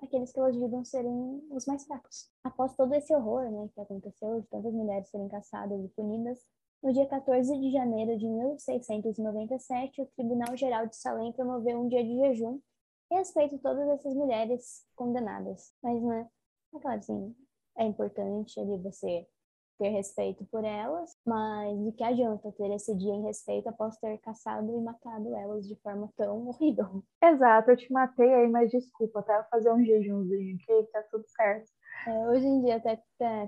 aqueles 0.00 0.32
que 0.32 0.38
elas 0.38 0.54
julgam 0.54 0.84
serem 0.84 1.42
os 1.50 1.66
mais 1.66 1.84
fracos. 1.86 2.30
Após 2.42 2.74
todo 2.76 2.94
esse 2.94 3.14
horror, 3.14 3.50
né, 3.50 3.68
que 3.74 3.80
aconteceu, 3.80 4.40
de 4.40 4.46
tantas 4.48 4.72
mulheres 4.72 5.08
serem 5.08 5.28
caçadas 5.28 5.82
e 5.82 5.88
punidas, 5.88 6.38
no 6.82 6.92
dia 6.92 7.06
14 7.06 7.58
de 7.58 7.72
janeiro 7.72 8.18
de 8.18 8.28
1697, 8.28 10.02
o 10.02 10.06
Tribunal 10.14 10.56
Geral 10.56 10.86
de 10.86 10.96
Salem 10.96 11.32
promoveu 11.32 11.80
um 11.80 11.88
dia 11.88 12.04
de 12.04 12.14
jejum 12.14 12.60
em 13.10 13.16
respeito 13.16 13.56
a 13.56 13.58
todas 13.58 13.88
essas 13.88 14.14
mulheres 14.14 14.84
condenadas. 14.94 15.72
Mas, 15.82 16.02
né, 16.02 16.28
é 16.74 16.78
claro, 16.78 16.98
assim, 16.98 17.34
é 17.78 17.84
importante 17.84 18.60
ali 18.60 18.76
você 18.78 19.26
ter 19.78 19.88
respeito 19.88 20.44
por 20.46 20.64
elas, 20.64 21.16
mas 21.26 21.78
de 21.84 21.92
que 21.92 22.04
adianta 22.04 22.52
ter 22.52 22.70
esse 22.72 22.94
dia 22.96 23.12
em 23.12 23.22
respeito 23.22 23.68
após 23.68 23.96
ter 23.98 24.18
caçado 24.18 24.70
e 24.76 24.80
matado 24.80 25.34
elas 25.34 25.66
de 25.66 25.76
forma 25.76 26.12
tão 26.16 26.48
horrível? 26.48 27.02
Exato, 27.22 27.70
eu 27.70 27.76
te 27.76 27.92
matei 27.92 28.32
aí, 28.32 28.48
mas 28.48 28.70
desculpa, 28.70 29.22
tá? 29.22 29.40
Vou 29.40 29.50
fazer 29.50 29.72
um 29.72 29.84
jejumzinho 29.84 30.56
aqui, 30.56 30.90
tá 30.92 31.02
tudo 31.10 31.24
certo. 31.28 31.70
É, 32.06 32.28
hoje 32.28 32.46
em 32.46 32.62
dia, 32.62 32.76
até 32.76 33.02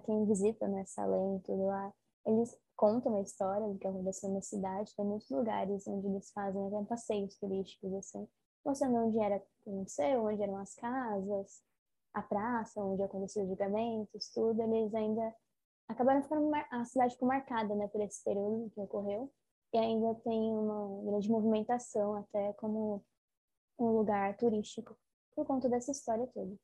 quem 0.04 0.26
visita 0.26 0.66
né, 0.68 0.84
Salem 0.86 1.36
e 1.36 1.40
tudo 1.40 1.66
lá, 1.66 1.92
eles 2.26 2.56
contam 2.76 3.16
a 3.16 3.20
história 3.22 3.66
do 3.66 3.78
que 3.78 3.86
aconteceu 3.86 4.30
na 4.30 4.40
cidade, 4.40 4.94
tem 4.96 5.04
muitos 5.04 5.30
lugares 5.30 5.86
onde 5.86 6.06
eles 6.06 6.30
fazem 6.32 6.66
até 6.66 6.84
passeios 6.84 7.36
turísticos, 7.38 7.92
assim, 7.94 8.28
mostrando 8.64 8.96
onde 8.96 9.18
era 9.18 9.42
aconteceu, 9.66 10.24
onde 10.24 10.42
eram 10.42 10.56
as 10.56 10.74
casas, 10.74 11.62
a 12.12 12.22
praça, 12.22 12.82
onde 12.82 13.02
aconteceu 13.02 13.42
os 13.42 13.48
julgamentos, 13.48 14.30
tudo, 14.32 14.62
eles 14.62 14.94
ainda 14.94 15.34
acabaram 15.88 16.22
ficando 16.22 16.50
a 16.70 16.84
cidade 16.84 17.14
ficou 17.14 17.28
marcada 17.28 17.74
né, 17.74 17.88
por 17.88 18.00
esse 18.00 18.22
período 18.24 18.70
que 18.70 18.80
ocorreu. 18.80 19.32
E 19.72 19.78
ainda 19.78 20.14
tem 20.16 20.56
uma 20.56 21.02
grande 21.04 21.28
movimentação 21.30 22.14
até 22.16 22.52
como 22.54 23.04
um 23.78 23.88
lugar 23.90 24.36
turístico 24.36 24.96
por 25.34 25.44
conta 25.44 25.68
dessa 25.68 25.90
história 25.90 26.26
toda 26.28 26.56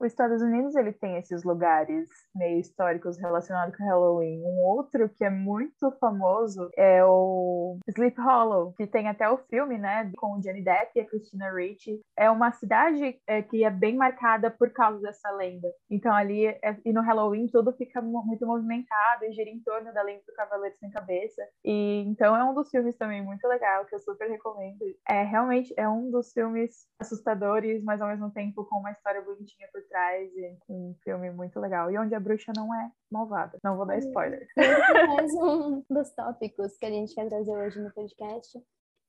os 0.00 0.06
Estados 0.06 0.42
Unidos 0.42 0.74
ele 0.74 0.92
tem 0.92 1.16
esses 1.16 1.44
lugares 1.44 2.08
meio 2.34 2.58
históricos 2.58 3.18
relacionados 3.18 3.76
com 3.76 3.84
Halloween. 3.84 4.42
Um 4.42 4.64
outro 4.64 5.08
que 5.08 5.24
é 5.24 5.30
muito 5.30 5.90
famoso 6.00 6.68
é 6.76 7.04
o 7.04 7.78
Sleep 7.88 8.20
Hollow, 8.20 8.72
que 8.76 8.86
tem 8.86 9.08
até 9.08 9.28
o 9.28 9.38
filme, 9.38 9.78
né, 9.78 10.10
com 10.16 10.34
o 10.34 10.40
Johnny 10.40 10.62
Depp 10.62 10.92
e 10.96 11.00
a 11.00 11.06
Christina 11.06 11.52
Ricci. 11.52 12.00
É 12.16 12.30
uma 12.30 12.52
cidade 12.52 13.18
é, 13.26 13.42
que 13.42 13.64
é 13.64 13.70
bem 13.70 13.96
marcada 13.96 14.50
por 14.50 14.70
causa 14.70 15.00
dessa 15.00 15.30
lenda. 15.32 15.68
Então 15.90 16.12
ali 16.12 16.46
é, 16.46 16.76
e 16.84 16.92
no 16.92 17.02
Halloween 17.02 17.46
tudo 17.46 17.72
fica 17.72 18.00
muito 18.02 18.46
movimentado 18.46 19.24
e 19.24 19.32
gira 19.32 19.50
em 19.50 19.60
torno 19.60 19.92
da 19.92 20.02
lenda 20.02 20.22
do 20.26 20.34
Cavaleiro 20.34 20.76
sem 20.78 20.90
Cabeça. 20.90 21.42
E 21.64 22.04
então 22.06 22.36
é 22.36 22.44
um 22.44 22.54
dos 22.54 22.70
filmes 22.70 22.96
também 22.96 23.22
muito 23.22 23.46
legal 23.46 23.84
que 23.84 23.94
eu 23.94 24.00
super 24.00 24.28
recomendo. 24.28 24.84
É 25.08 25.22
realmente 25.22 25.72
é 25.76 25.88
um 25.88 26.10
dos 26.10 26.32
filmes 26.32 26.86
assustadores, 27.00 27.82
mas 27.84 28.00
ao 28.00 28.08
mesmo 28.08 28.30
tempo 28.30 28.64
com 28.64 28.76
uma 28.76 28.90
história 28.90 29.22
bonitinha 29.22 29.68
por 29.72 29.83
trás 29.84 30.30
e 30.34 30.56
um 30.68 30.94
filme 31.02 31.30
muito 31.30 31.58
legal. 31.60 31.90
E 31.90 31.98
onde 31.98 32.14
a 32.14 32.20
bruxa 32.20 32.52
não 32.56 32.74
é 32.74 32.90
malvada. 33.10 33.58
Não 33.62 33.76
vou 33.76 33.86
dar 33.86 33.98
spoiler. 33.98 34.46
Mais 35.08 35.32
um 35.34 35.82
dos 35.88 36.10
tópicos 36.10 36.76
que 36.76 36.86
a 36.86 36.90
gente 36.90 37.14
quer 37.14 37.28
trazer 37.28 37.52
hoje 37.52 37.80
no 37.80 37.92
podcast, 37.92 38.60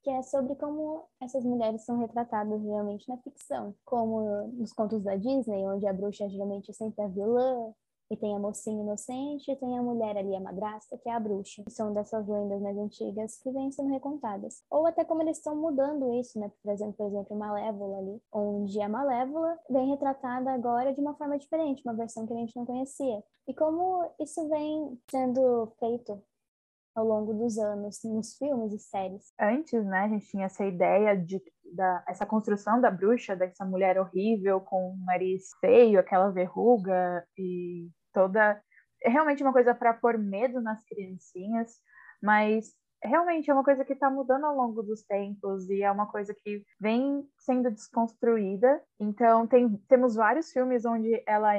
que 0.04 0.10
é 0.12 0.22
sobre 0.22 0.56
como 0.56 1.08
essas 1.22 1.44
mulheres 1.44 1.84
são 1.84 2.00
retratadas 2.00 2.62
realmente 2.64 3.10
na 3.10 3.18
ficção, 3.18 3.76
como 3.84 4.48
nos 4.54 4.72
contos 4.72 5.04
da 5.04 5.16
Disney, 5.16 5.68
onde 5.68 5.88
a 5.88 5.94
bruxa 5.94 6.30
geralmente 6.30 6.70
é 6.70 6.74
sempre 6.74 7.04
a 7.04 7.08
vilã, 7.08 7.74
e 8.10 8.18
tem 8.18 8.36
a 8.36 8.40
mocinha 8.40 8.82
inocente 8.82 9.52
e 9.52 9.56
tem 9.56 9.78
a 9.78 9.82
mulher 9.82 10.18
ali, 10.18 10.36
a 10.36 10.40
madrasta, 10.40 10.98
que 10.98 11.10
é 11.10 11.14
a 11.14 11.20
bruxa. 11.20 11.64
São 11.70 11.94
dessas 11.94 12.28
lendas 12.28 12.62
mais 12.62 12.78
antigas 12.78 13.38
que 13.42 13.52
vêm 13.52 13.72
sendo 13.72 13.90
recontadas. 13.90 14.64
Ou 14.70 14.86
até 14.86 15.04
como 15.04 15.22
eles 15.22 15.38
estão 15.38 15.56
mudando 15.56 16.14
isso, 16.14 16.40
né? 16.40 16.52
Trazendo, 16.64 16.94
por 16.94 17.08
exemplo, 17.08 17.38
Malévola 17.38 17.98
ali, 17.98 18.22
onde 18.32 18.80
a 18.82 18.90
Malévola 18.90 19.58
vem 19.70 19.90
retratada 19.90 20.52
agora 20.52 20.94
de 20.94 21.02
uma 21.02 21.16
forma 21.16 21.38
diferente, 21.38 21.82
uma 21.86 21.96
versão 21.96 22.26
que 22.26 22.34
a 22.34 22.38
gente 22.38 22.56
não 22.56 22.66
conhecia. 22.66 23.24
E 23.48 23.54
como 23.54 24.10
isso 24.20 24.48
vem 24.50 25.00
sendo 25.10 25.72
feito 25.80 26.22
ao 26.96 27.06
longo 27.06 27.34
dos 27.34 27.58
anos 27.58 28.02
nos 28.04 28.38
filmes 28.38 28.74
e 28.74 28.80
séries. 28.80 29.34
Antes, 29.40 29.86
né, 29.86 30.00
a 30.00 30.08
gente 30.08 30.28
tinha 30.28 30.46
essa 30.46 30.66
ideia 30.66 31.16
de 31.16 31.42
da, 31.76 32.04
essa 32.08 32.26
construção 32.26 32.80
da 32.80 32.90
bruxa, 32.90 33.36
dessa 33.36 33.66
mulher 33.66 34.00
horrível 34.00 34.62
com 34.62 34.92
um 34.94 35.06
nariz 35.06 35.50
feio, 35.60 36.00
aquela 36.00 36.30
verruga 36.32 37.26
e 37.38 37.90
toda. 38.14 38.62
É 39.04 39.10
realmente 39.10 39.44
uma 39.44 39.54
coisa 39.54 39.76
para 39.76 39.94
pôr 39.94 40.18
medo 40.18 40.62
nas 40.62 40.84
criancinhas, 40.86 41.74
mas 42.22 42.74
realmente 43.04 43.50
é 43.50 43.54
uma 43.54 43.64
coisa 43.64 43.86
que 43.86 43.94
está 43.94 44.10
mudando 44.10 44.46
ao 44.46 44.56
longo 44.56 44.82
dos 44.82 45.04
tempos 45.04 45.70
e 45.70 45.84
é 45.84 45.92
uma 45.92 46.08
coisa 46.08 46.34
que 46.34 46.64
vem 46.80 47.24
sendo 47.38 47.70
desconstruída. 47.70 48.82
Então 49.00 49.48
tem, 49.48 49.78
temos 49.88 50.16
vários 50.16 50.52
filmes 50.52 50.86
onde 50.86 51.24
ela, 51.28 51.52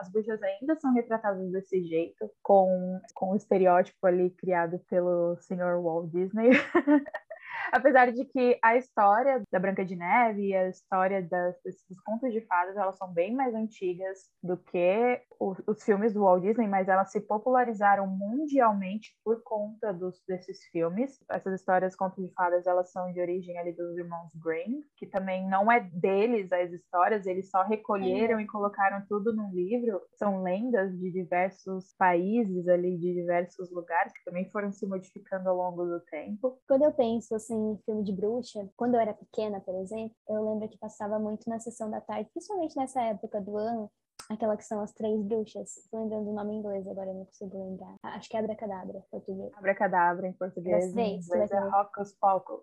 as 0.00 0.10
bruxas 0.10 0.42
ainda 0.42 0.76
são 0.76 0.92
retratadas 0.92 1.50
desse 1.52 1.84
jeito, 1.84 2.30
com, 2.42 3.00
com 3.14 3.32
o 3.32 3.36
estereótipo 3.36 4.06
ali 4.06 4.30
criado 4.30 4.78
pelo 4.90 5.36
senhor 5.40 5.80
Walt 5.82 6.10
Disney. 6.10 6.50
Apesar 7.72 8.10
de 8.12 8.24
que 8.24 8.58
a 8.62 8.76
história 8.76 9.42
da 9.50 9.58
Branca 9.58 9.84
de 9.84 9.96
Neve 9.96 10.48
e 10.48 10.56
a 10.56 10.68
história 10.68 11.22
das, 11.22 11.60
desses 11.62 12.00
contos 12.02 12.32
de 12.32 12.40
fadas, 12.42 12.76
elas 12.76 12.96
são 12.96 13.12
bem 13.12 13.34
mais 13.34 13.54
antigas 13.54 14.18
do 14.42 14.56
que 14.56 15.20
os, 15.38 15.58
os 15.66 15.82
filmes 15.82 16.12
do 16.12 16.20
Walt 16.20 16.42
Disney, 16.42 16.66
mas 16.66 16.88
elas 16.88 17.12
se 17.12 17.20
popularizaram 17.20 18.06
mundialmente 18.06 19.16
por 19.24 19.42
conta 19.42 19.92
dos, 19.92 20.22
desses 20.26 20.64
filmes. 20.72 21.18
Essas 21.30 21.60
histórias 21.60 21.94
contos 21.94 22.24
de 22.24 22.32
fadas, 22.34 22.66
elas 22.66 22.90
são 22.90 23.12
de 23.12 23.20
origem 23.20 23.58
ali 23.58 23.72
dos 23.72 23.96
irmãos 23.96 24.30
Grimm, 24.34 24.82
que 24.96 25.06
também 25.06 25.48
não 25.48 25.70
é 25.70 25.80
deles 25.80 26.52
as 26.52 26.72
histórias, 26.72 27.26
eles 27.26 27.50
só 27.50 27.62
recolheram 27.62 28.38
é. 28.38 28.42
e 28.42 28.46
colocaram 28.46 29.04
tudo 29.08 29.34
num 29.34 29.52
livro. 29.52 30.00
São 30.16 30.42
lendas 30.42 30.96
de 30.98 31.10
diversos 31.10 31.94
países 31.98 32.66
ali, 32.68 32.96
de 32.96 33.14
diversos 33.14 33.70
lugares, 33.70 34.12
que 34.12 34.24
também 34.24 34.50
foram 34.50 34.72
se 34.72 34.86
modificando 34.86 35.48
ao 35.48 35.56
longo 35.56 35.84
do 35.84 36.00
tempo. 36.00 36.58
Quando 36.66 36.84
eu 36.84 36.92
penso 36.92 37.34
assim, 37.48 37.72
em 37.72 37.78
filme 37.78 38.04
de 38.04 38.12
bruxa, 38.12 38.68
quando 38.76 38.94
eu 38.94 39.00
era 39.00 39.14
pequena, 39.14 39.60
por 39.60 39.74
exemplo, 39.76 40.14
eu 40.28 40.48
lembro 40.50 40.68
que 40.68 40.78
passava 40.78 41.18
muito 41.18 41.48
na 41.48 41.58
sessão 41.58 41.90
da 41.90 42.00
tarde, 42.00 42.30
principalmente 42.30 42.76
nessa 42.76 43.02
época 43.02 43.40
do 43.40 43.56
ano, 43.56 43.90
aquela 44.28 44.56
que 44.56 44.64
são 44.64 44.80
as 44.80 44.92
três 44.92 45.22
bruxas. 45.22 45.70
Tô 45.90 45.98
lembrando 46.02 46.26
do 46.26 46.32
nome 46.32 46.54
em 46.54 46.58
inglês 46.58 46.86
agora, 46.86 47.14
não 47.14 47.24
consigo 47.24 47.64
lembrar. 47.64 47.94
Acho 48.02 48.28
que 48.28 48.36
é 48.36 48.40
Abracadabra, 48.40 48.98
em 48.98 49.10
português. 49.10 49.50
Abracadabra 49.54 50.28
em 50.28 50.32
português. 50.34 50.94
Em 50.94 51.16
inglês 51.16 51.50
é 51.50 51.64
Hocus 51.64 52.14
Pocus. 52.20 52.62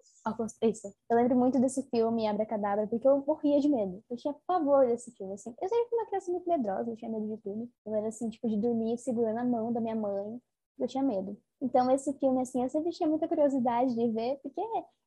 Isso. 0.61 0.93
Eu 1.09 1.17
lembro 1.17 1.35
muito 1.35 1.59
desse 1.59 1.81
filme, 1.89 2.27
Abracadabra, 2.27 2.87
porque 2.87 3.07
eu 3.07 3.23
morria 3.25 3.59
de 3.59 3.69
medo. 3.69 4.03
Eu 4.09 4.17
tinha 4.17 4.35
pavor 4.45 4.85
desse 4.85 5.11
filme, 5.11 5.33
assim. 5.33 5.55
Eu 5.59 5.67
sempre 5.67 5.89
fui 5.89 5.97
uma 5.97 6.05
criança 6.07 6.31
muito 6.31 6.47
medrosa, 6.47 6.91
eu 6.91 6.95
tinha 6.95 7.09
medo 7.09 7.27
de 7.27 7.41
tudo. 7.41 7.69
Eu 7.85 7.95
era 7.95 8.07
assim, 8.07 8.29
tipo, 8.29 8.47
de 8.47 8.57
dormir 8.57 8.97
segurando 8.99 9.39
a 9.39 9.43
mão 9.45 9.73
da 9.73 9.81
minha 9.81 9.95
mãe 9.95 10.39
eu 10.79 10.87
tinha 10.87 11.03
medo. 11.03 11.37
Então, 11.61 11.89
esse 11.91 12.13
filme, 12.19 12.41
assim, 12.41 12.63
eu 12.63 12.69
sempre 12.69 12.91
tinha 12.91 13.09
muita 13.09 13.27
curiosidade 13.27 13.93
de 13.95 14.11
ver, 14.11 14.37
porque 14.43 14.61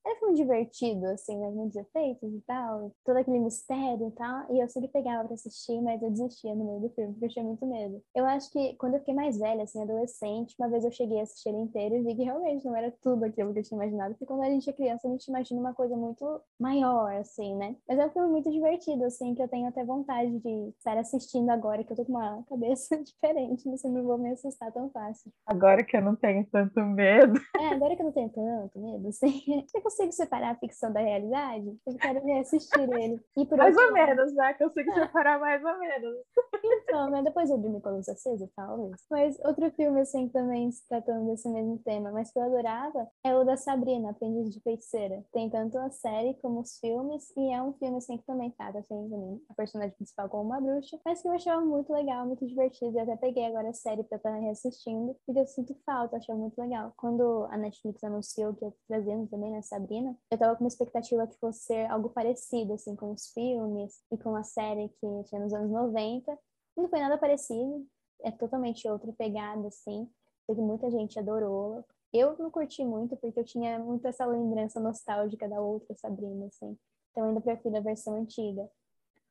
era 0.04 0.14
um 0.14 0.18
filme 0.18 0.34
divertido, 0.34 1.06
assim, 1.06 1.36
né? 1.38 1.50
Muitos 1.50 1.76
efeitos 1.76 2.32
e 2.32 2.40
tal, 2.46 2.92
todo 3.04 3.16
aquele 3.16 3.38
mistério 3.40 4.08
e 4.08 4.10
tal. 4.12 4.54
E 4.54 4.60
eu 4.60 4.68
sempre 4.68 4.88
pegava 4.88 5.24
pra 5.24 5.34
assistir, 5.34 5.80
mas 5.82 6.02
eu 6.02 6.10
desistia 6.10 6.54
no 6.54 6.64
meio 6.64 6.80
do 6.80 6.90
filme, 6.90 7.12
porque 7.12 7.26
eu 7.26 7.30
tinha 7.30 7.44
muito 7.44 7.66
medo. 7.66 8.02
Eu 8.14 8.24
acho 8.26 8.50
que 8.50 8.74
quando 8.74 8.94
eu 8.94 9.00
fiquei 9.00 9.14
mais 9.14 9.38
velha, 9.38 9.62
assim, 9.62 9.82
adolescente, 9.82 10.54
uma 10.58 10.68
vez 10.68 10.84
eu 10.84 10.90
cheguei 10.90 11.20
a 11.20 11.22
assistir 11.22 11.50
ele 11.50 11.58
inteiro 11.58 11.96
e 11.96 12.02
vi 12.02 12.14
que 12.14 12.22
realmente 12.22 12.64
não 12.64 12.76
era 12.76 12.92
tudo 13.02 13.24
aquilo 13.24 13.52
que 13.52 13.60
eu 13.60 13.62
tinha 13.62 13.78
imaginado. 13.82 14.12
Porque 14.12 14.26
quando 14.26 14.42
a 14.42 14.50
gente 14.50 14.68
é 14.68 14.72
criança, 14.72 15.06
a 15.06 15.10
gente 15.10 15.26
imagina 15.28 15.60
uma 15.60 15.74
coisa 15.74 15.96
muito 15.96 16.40
maior, 16.58 17.12
assim, 17.16 17.54
né? 17.56 17.76
Mas 17.86 17.98
é 17.98 18.06
um 18.06 18.10
filme 18.10 18.28
muito 18.30 18.50
divertido, 18.50 19.04
assim, 19.04 19.34
que 19.34 19.42
eu 19.42 19.48
tenho 19.48 19.68
até 19.68 19.84
vontade 19.84 20.38
de 20.38 20.68
estar 20.78 20.96
assistindo 20.96 21.50
agora, 21.50 21.84
que 21.84 21.92
eu 21.92 21.96
tô 21.96 22.04
com 22.04 22.12
uma 22.12 22.42
cabeça 22.48 22.96
diferente, 23.02 23.68
não 23.68 23.76
sei, 23.76 23.90
não 23.90 24.04
vou 24.04 24.18
me 24.18 24.30
assustar 24.30 24.72
tão 24.72 24.90
fácil. 24.90 25.32
Agora 25.46 25.84
que 25.84 25.96
eu 25.96 26.02
não 26.02 26.16
tenho 26.16 26.46
tanto 26.46 26.80
medo. 26.80 27.38
É, 27.58 27.68
agora 27.68 27.94
que 27.94 28.02
eu 28.02 28.06
não 28.06 28.12
tenho 28.12 28.30
tanto 28.30 28.78
medo, 28.78 29.08
assim, 29.08 29.42
eu 29.74 29.90
consigo 29.98 30.12
separar 30.12 30.50
a 30.50 30.54
ficção 30.54 30.92
da 30.92 31.00
realidade, 31.00 31.76
eu 31.86 31.94
quero 31.96 32.24
reassistir 32.24 32.80
ele. 32.80 33.20
E 33.36 33.56
mais 33.56 33.76
ou 33.76 33.92
menos, 33.92 34.32
né? 34.34 34.54
Consigo 34.54 34.92
separar 34.94 35.40
mais 35.40 35.62
ou 35.64 35.78
menos. 35.78 36.16
Então, 36.64 37.10
né? 37.10 37.22
Depois 37.22 37.50
eu 37.50 37.58
dormi 37.58 37.80
com 37.80 37.88
a 37.88 37.92
luz 37.92 38.08
acesa, 38.08 38.48
talvez. 38.54 38.96
Mas 39.10 39.38
outro 39.44 39.70
filme, 39.72 40.00
assim, 40.00 40.28
também 40.28 40.70
se 40.70 40.86
tratando 40.88 41.26
desse 41.26 41.48
mesmo 41.48 41.78
tema, 41.78 42.12
mas 42.12 42.30
que 42.30 42.38
eu 42.38 42.42
adorava, 42.44 43.08
é 43.24 43.34
o 43.34 43.44
da 43.44 43.56
Sabrina, 43.56 44.10
Aprendiz 44.10 44.54
de 44.54 44.60
Feiticeira. 44.60 45.24
Tem 45.32 45.50
tanto 45.50 45.78
a 45.78 45.90
série 45.90 46.34
como 46.34 46.60
os 46.60 46.78
filmes, 46.78 47.32
e 47.36 47.52
é 47.52 47.62
um 47.62 47.72
filme, 47.74 47.98
assim, 47.98 48.16
que 48.18 48.24
também 48.24 48.50
trata, 48.50 48.78
assim, 48.78 49.08
também, 49.08 49.42
a 49.48 49.54
personagem 49.54 49.94
principal 49.96 50.28
como 50.28 50.44
uma 50.44 50.60
bruxa, 50.60 50.98
mas 51.04 51.20
que 51.20 51.28
eu 51.28 51.32
achava 51.32 51.60
muito 51.64 51.92
legal, 51.92 52.26
muito 52.26 52.46
divertido. 52.46 52.96
Eu 52.96 53.02
até 53.02 53.16
peguei 53.16 53.46
agora 53.46 53.70
a 53.70 53.74
série 53.74 54.04
pra 54.04 54.16
estar 54.16 54.34
reassistindo, 54.36 55.16
porque 55.26 55.40
eu 55.40 55.46
sinto 55.46 55.74
falta, 55.84 56.16
achei 56.16 56.34
muito 56.34 56.58
legal. 56.60 56.92
Quando 56.96 57.46
a 57.50 57.56
Netflix 57.56 58.02
anunciou 58.04 58.54
que 58.54 58.64
ia 58.64 58.72
trazendo 58.86 59.26
também, 59.28 59.50
né, 59.50 59.62
Sabrina, 59.78 60.18
eu 60.28 60.36
tava 60.36 60.56
com 60.56 60.64
uma 60.64 60.68
expectativa 60.68 61.24
que 61.28 61.38
fosse 61.38 61.60
ser 61.60 61.86
algo 61.86 62.10
parecido, 62.10 62.72
assim, 62.72 62.96
com 62.96 63.12
os 63.12 63.28
filmes 63.28 64.02
e 64.10 64.18
com 64.18 64.34
a 64.34 64.42
série 64.42 64.88
que 64.88 65.24
tinha 65.24 65.40
nos 65.40 65.54
anos 65.54 65.70
90. 65.70 66.36
Não 66.76 66.88
foi 66.88 66.98
nada 66.98 67.16
parecido, 67.16 67.86
é 68.22 68.30
totalmente 68.32 68.88
outra 68.88 69.12
pegada, 69.12 69.68
assim, 69.68 70.10
porque 70.46 70.60
muita 70.60 70.90
gente 70.90 71.16
adorou. 71.16 71.84
Eu 72.12 72.36
não 72.38 72.50
curti 72.50 72.84
muito, 72.84 73.16
porque 73.16 73.38
eu 73.38 73.44
tinha 73.44 73.78
muito 73.78 74.04
essa 74.08 74.26
lembrança 74.26 74.80
nostálgica 74.80 75.48
da 75.48 75.60
outra 75.60 75.94
Sabrina, 75.94 76.46
assim. 76.46 76.76
Então 77.12 77.24
eu 77.24 77.28
ainda 77.28 77.40
prefiro 77.40 77.76
a 77.76 77.80
versão 77.80 78.16
antiga. 78.16 78.68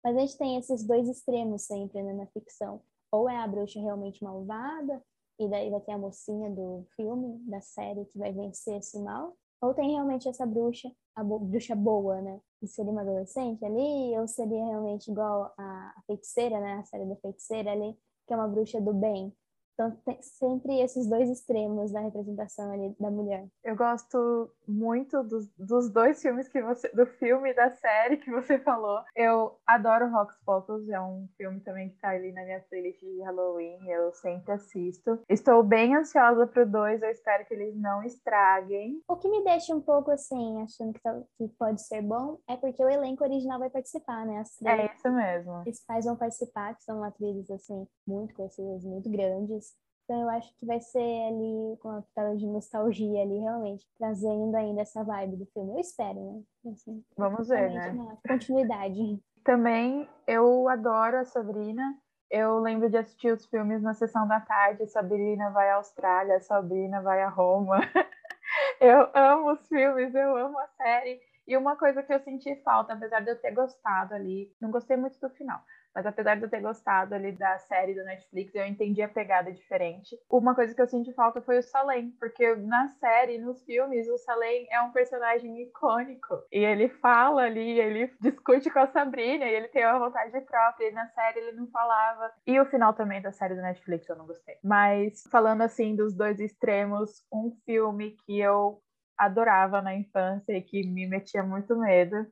Mas 0.01 0.15
a 0.15 0.19
gente 0.21 0.37
tem 0.37 0.57
esses 0.57 0.85
dois 0.85 1.09
extremos 1.09 1.63
sempre 1.63 2.01
né, 2.01 2.13
na 2.13 2.25
ficção. 2.27 2.81
Ou 3.11 3.27
é 3.27 3.35
a 3.35 3.47
bruxa 3.47 3.81
realmente 3.81 4.23
malvada, 4.23 5.03
e 5.39 5.47
daí 5.49 5.69
vai 5.69 5.81
ter 5.81 5.91
a 5.91 5.97
mocinha 5.97 6.49
do 6.49 6.85
filme, 6.95 7.37
da 7.49 7.59
série, 7.59 8.05
que 8.05 8.17
vai 8.17 8.31
vencer 8.31 8.77
esse 8.77 8.97
mal. 8.99 9.35
Ou 9.61 9.73
tem 9.73 9.91
realmente 9.91 10.27
essa 10.29 10.45
bruxa, 10.45 10.91
a 11.15 11.23
bruxa 11.23 11.75
boa, 11.75 12.21
né? 12.21 12.39
Que 12.59 12.67
seria 12.67 12.91
uma 12.91 13.01
adolescente 13.01 13.63
ali, 13.65 14.17
ou 14.19 14.27
seria 14.27 14.65
realmente 14.65 15.09
igual 15.09 15.53
a, 15.57 15.93
a 15.97 16.01
feiticeira, 16.05 16.59
né? 16.59 16.73
A 16.75 16.85
série 16.85 17.05
da 17.05 17.15
feiticeira 17.17 17.71
ali, 17.71 17.97
que 18.27 18.33
é 18.33 18.37
uma 18.37 18.47
bruxa 18.47 18.79
do 18.79 18.93
bem. 18.93 19.35
Então, 19.77 19.91
tem 20.03 20.19
sempre 20.23 20.81
esses 20.81 21.07
dois 21.07 21.29
extremos 21.29 21.91
da 21.91 21.99
representação 21.99 22.71
ali 22.71 22.95
da 22.99 23.11
mulher. 23.11 23.47
Eu 23.63 23.75
gosto 23.75 24.49
muito 24.67 25.21
dos, 25.23 25.47
dos 25.55 25.91
dois 25.91 26.19
filmes 26.19 26.47
que 26.47 26.59
você. 26.63 26.89
do 26.89 27.05
filme 27.05 27.51
e 27.51 27.53
da 27.53 27.69
série 27.69 28.17
que 28.17 28.31
você 28.31 28.57
falou. 28.65 29.03
Eu 29.15 29.59
adoro 29.67 30.09
Rocks 30.09 30.35
Pocos, 30.43 30.89
é 30.89 30.99
um 30.99 31.29
filme 31.37 31.59
também 31.59 31.89
que 31.89 31.99
tá 31.99 32.09
ali 32.09 32.31
na 32.31 32.43
minha 32.43 32.59
playlist 32.61 32.99
de 33.01 33.21
Halloween, 33.21 33.87
eu 33.87 34.11
sempre 34.13 34.53
assisto. 34.53 35.19
Estou 35.29 35.61
bem 35.61 35.95
ansiosa 35.95 36.47
pro 36.47 36.67
dois, 36.67 36.99
eu 37.03 37.11
espero 37.11 37.45
que 37.45 37.53
eles 37.53 37.75
não 37.75 38.01
estraguem. 38.01 38.99
O 39.07 39.15
que 39.15 39.29
me 39.29 39.43
deixa 39.43 39.75
um 39.75 39.81
pouco 39.81 40.09
assim, 40.09 40.59
achando 40.63 40.93
que, 40.93 41.01
tá, 41.01 41.21
que 41.37 41.47
pode 41.49 41.83
ser 41.83 42.01
bom, 42.01 42.39
é 42.49 42.57
porque 42.57 42.83
o 42.83 42.89
elenco 42.89 43.23
original 43.23 43.59
vai 43.59 43.69
participar, 43.69 44.25
né? 44.25 44.39
As 44.39 44.55
três, 44.55 44.79
é 44.79 44.95
isso 44.95 45.11
mesmo. 45.11 45.63
Os 45.67 45.79
pais 45.85 46.05
vão 46.05 46.15
participar, 46.15 46.75
que 46.75 46.83
são 46.83 47.03
atrizes, 47.03 47.51
assim, 47.51 47.87
muito 48.07 48.33
conhecidas, 48.33 48.83
muito 48.83 49.07
grandes. 49.11 49.66
Então 50.07 50.21
eu 50.21 50.29
acho 50.29 50.55
que 50.55 50.65
vai 50.65 50.79
ser 50.79 51.27
ali 51.27 51.77
com 51.81 51.89
a 51.89 52.01
tela 52.15 52.33
de 52.37 52.47
nostalgia 52.47 53.21
ali, 53.21 53.39
realmente, 53.39 53.85
trazendo 53.97 54.55
ainda 54.55 54.79
essa 54.79 55.03
vibe 55.03 55.35
do 55.35 55.45
filme. 55.47 55.73
Eu 55.73 55.79
espero, 55.81 56.17
né? 56.17 56.71
Assim, 56.71 57.03
Vamos 57.17 57.49
ver, 57.49 57.69
né? 57.71 58.17
continuidade. 58.25 59.21
Também 59.43 60.07
eu 60.25 60.69
adoro 60.69 61.17
a 61.17 61.25
Sabrina. 61.25 61.93
Eu 62.31 62.57
lembro 62.59 62.89
de 62.89 62.95
assistir 62.95 63.33
os 63.33 63.45
filmes 63.47 63.81
na 63.81 63.93
sessão 63.93 64.25
da 64.25 64.39
tarde. 64.39 64.87
Sabrina 64.87 65.49
vai 65.49 65.71
à 65.71 65.75
Austrália, 65.75 66.39
Sabrina 66.39 67.01
vai 67.01 67.21
a 67.21 67.27
Roma. 67.27 67.77
eu 68.79 69.09
amo 69.13 69.51
os 69.51 69.67
filmes, 69.67 70.15
eu 70.15 70.37
amo 70.37 70.57
a 70.57 70.67
série. 70.67 71.19
E 71.45 71.57
uma 71.57 71.75
coisa 71.75 72.01
que 72.01 72.13
eu 72.13 72.19
senti 72.21 72.55
falta, 72.63 72.93
apesar 72.93 73.19
de 73.19 73.31
eu 73.31 73.41
ter 73.41 73.51
gostado 73.51 74.13
ali, 74.13 74.49
não 74.61 74.71
gostei 74.71 74.95
muito 74.95 75.19
do 75.19 75.29
final, 75.29 75.59
mas 75.93 76.05
apesar 76.05 76.35
de 76.35 76.43
eu 76.43 76.49
ter 76.49 76.61
gostado 76.61 77.15
ali 77.15 77.31
da 77.31 77.57
série 77.59 77.95
da 77.95 78.03
Netflix, 78.03 78.53
eu 78.53 78.65
entendi 78.65 79.01
a 79.01 79.09
pegada 79.09 79.51
diferente. 79.51 80.17
Uma 80.29 80.53
coisa 80.53 80.73
que 80.73 80.81
eu 80.81 80.87
senti 80.87 81.13
falta 81.13 81.41
foi 81.41 81.57
o 81.57 81.63
Salem, 81.63 82.11
porque 82.19 82.55
na 82.55 82.87
série, 82.87 83.37
nos 83.37 83.63
filmes, 83.63 84.07
o 84.07 84.17
Salem 84.17 84.67
é 84.71 84.81
um 84.81 84.91
personagem 84.91 85.61
icônico. 85.63 86.35
E 86.51 86.59
ele 86.59 86.89
fala 86.89 87.43
ali, 87.43 87.79
ele 87.79 88.13
discute 88.21 88.69
com 88.69 88.79
a 88.79 88.87
Sabrina, 88.87 89.45
e 89.45 89.53
ele 89.53 89.67
tem 89.69 89.85
uma 89.85 89.99
vontade 89.99 90.39
própria. 90.41 90.89
E 90.89 90.91
na 90.91 91.07
série 91.07 91.39
ele 91.39 91.53
não 91.53 91.67
falava. 91.67 92.31
E 92.45 92.59
o 92.59 92.65
final 92.65 92.93
também 92.93 93.21
da 93.21 93.31
série 93.31 93.55
da 93.55 93.61
Netflix 93.61 94.07
eu 94.07 94.15
não 94.15 94.27
gostei. 94.27 94.55
Mas 94.63 95.23
falando 95.31 95.61
assim 95.61 95.95
dos 95.95 96.13
dois 96.13 96.39
extremos, 96.39 97.25
um 97.33 97.51
filme 97.65 98.15
que 98.25 98.39
eu 98.39 98.81
adorava 99.17 99.81
na 99.81 99.95
infância 99.95 100.53
e 100.53 100.61
que 100.61 100.87
me 100.87 101.07
metia 101.07 101.41
muito 101.41 101.75
medo 101.75 102.27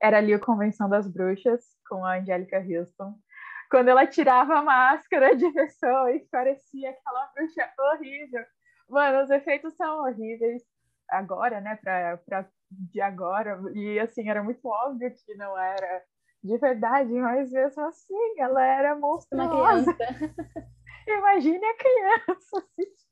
era 0.00 0.18
ali 0.18 0.32
a 0.32 0.38
Convenção 0.38 0.88
das 0.88 1.06
Bruxas, 1.06 1.64
com 1.88 2.04
a 2.04 2.18
Angélica 2.18 2.58
Houston. 2.58 3.14
Quando 3.70 3.88
ela 3.88 4.06
tirava 4.06 4.58
a 4.58 4.62
máscara 4.62 5.36
de 5.36 5.50
pessoa 5.52 6.10
e 6.12 6.20
parecia 6.30 6.90
aquela 6.90 7.30
bruxa 7.34 7.70
horrível. 7.78 8.44
Mano, 8.88 9.22
os 9.22 9.30
efeitos 9.30 9.74
são 9.76 10.00
horríveis 10.00 10.62
agora, 11.08 11.60
né? 11.60 11.76
Pra, 11.76 12.16
pra 12.18 12.48
de 12.70 13.00
agora. 13.00 13.60
E 13.74 13.98
assim, 14.00 14.28
era 14.28 14.42
muito 14.42 14.66
óbvio 14.66 15.12
que 15.14 15.34
não 15.34 15.56
era 15.58 16.02
de 16.42 16.56
verdade, 16.56 17.12
mas 17.12 17.50
mesmo 17.52 17.84
assim, 17.84 18.40
ela 18.40 18.64
era 18.64 18.96
monstruosa. 18.96 19.96
Imagine 21.06 21.64
a 21.64 21.76
criança 21.76 22.56
assistindo. 22.56 23.09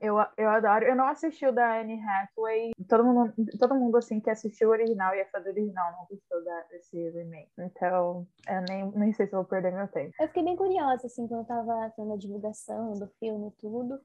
Eu, 0.00 0.16
eu 0.36 0.48
adoro. 0.48 0.84
Eu 0.84 0.96
não 0.96 1.06
assisti 1.06 1.46
o 1.46 1.52
da 1.52 1.80
Anne 1.80 2.00
Hathaway. 2.02 2.72
Todo 2.88 3.04
mundo, 3.04 3.34
todo 3.58 3.74
mundo 3.74 3.96
assim 3.96 4.20
que 4.20 4.30
assistiu 4.30 4.68
o 4.68 4.72
original 4.72 5.14
e 5.14 5.20
é 5.20 5.24
fã 5.26 5.40
do 5.40 5.48
original 5.48 5.92
não 5.92 6.06
gostou 6.08 6.42
da, 6.44 6.60
desse 6.70 7.10
remake. 7.10 7.50
Então, 7.58 8.26
eu 8.48 8.62
nem, 8.68 8.90
nem 8.92 9.12
sei 9.12 9.26
se 9.26 9.32
vou 9.32 9.44
perder 9.44 9.72
meu 9.72 9.88
tempo. 9.88 10.14
Eu 10.18 10.28
fiquei 10.28 10.44
bem 10.44 10.56
curiosa, 10.56 11.06
assim, 11.06 11.26
quando 11.26 11.40
eu 11.40 11.46
tava 11.46 11.92
tendo 11.96 12.12
a 12.12 12.16
divulgação 12.16 12.92
do 12.92 13.06
filme 13.18 13.48
e 13.48 13.60
tudo. 13.60 14.00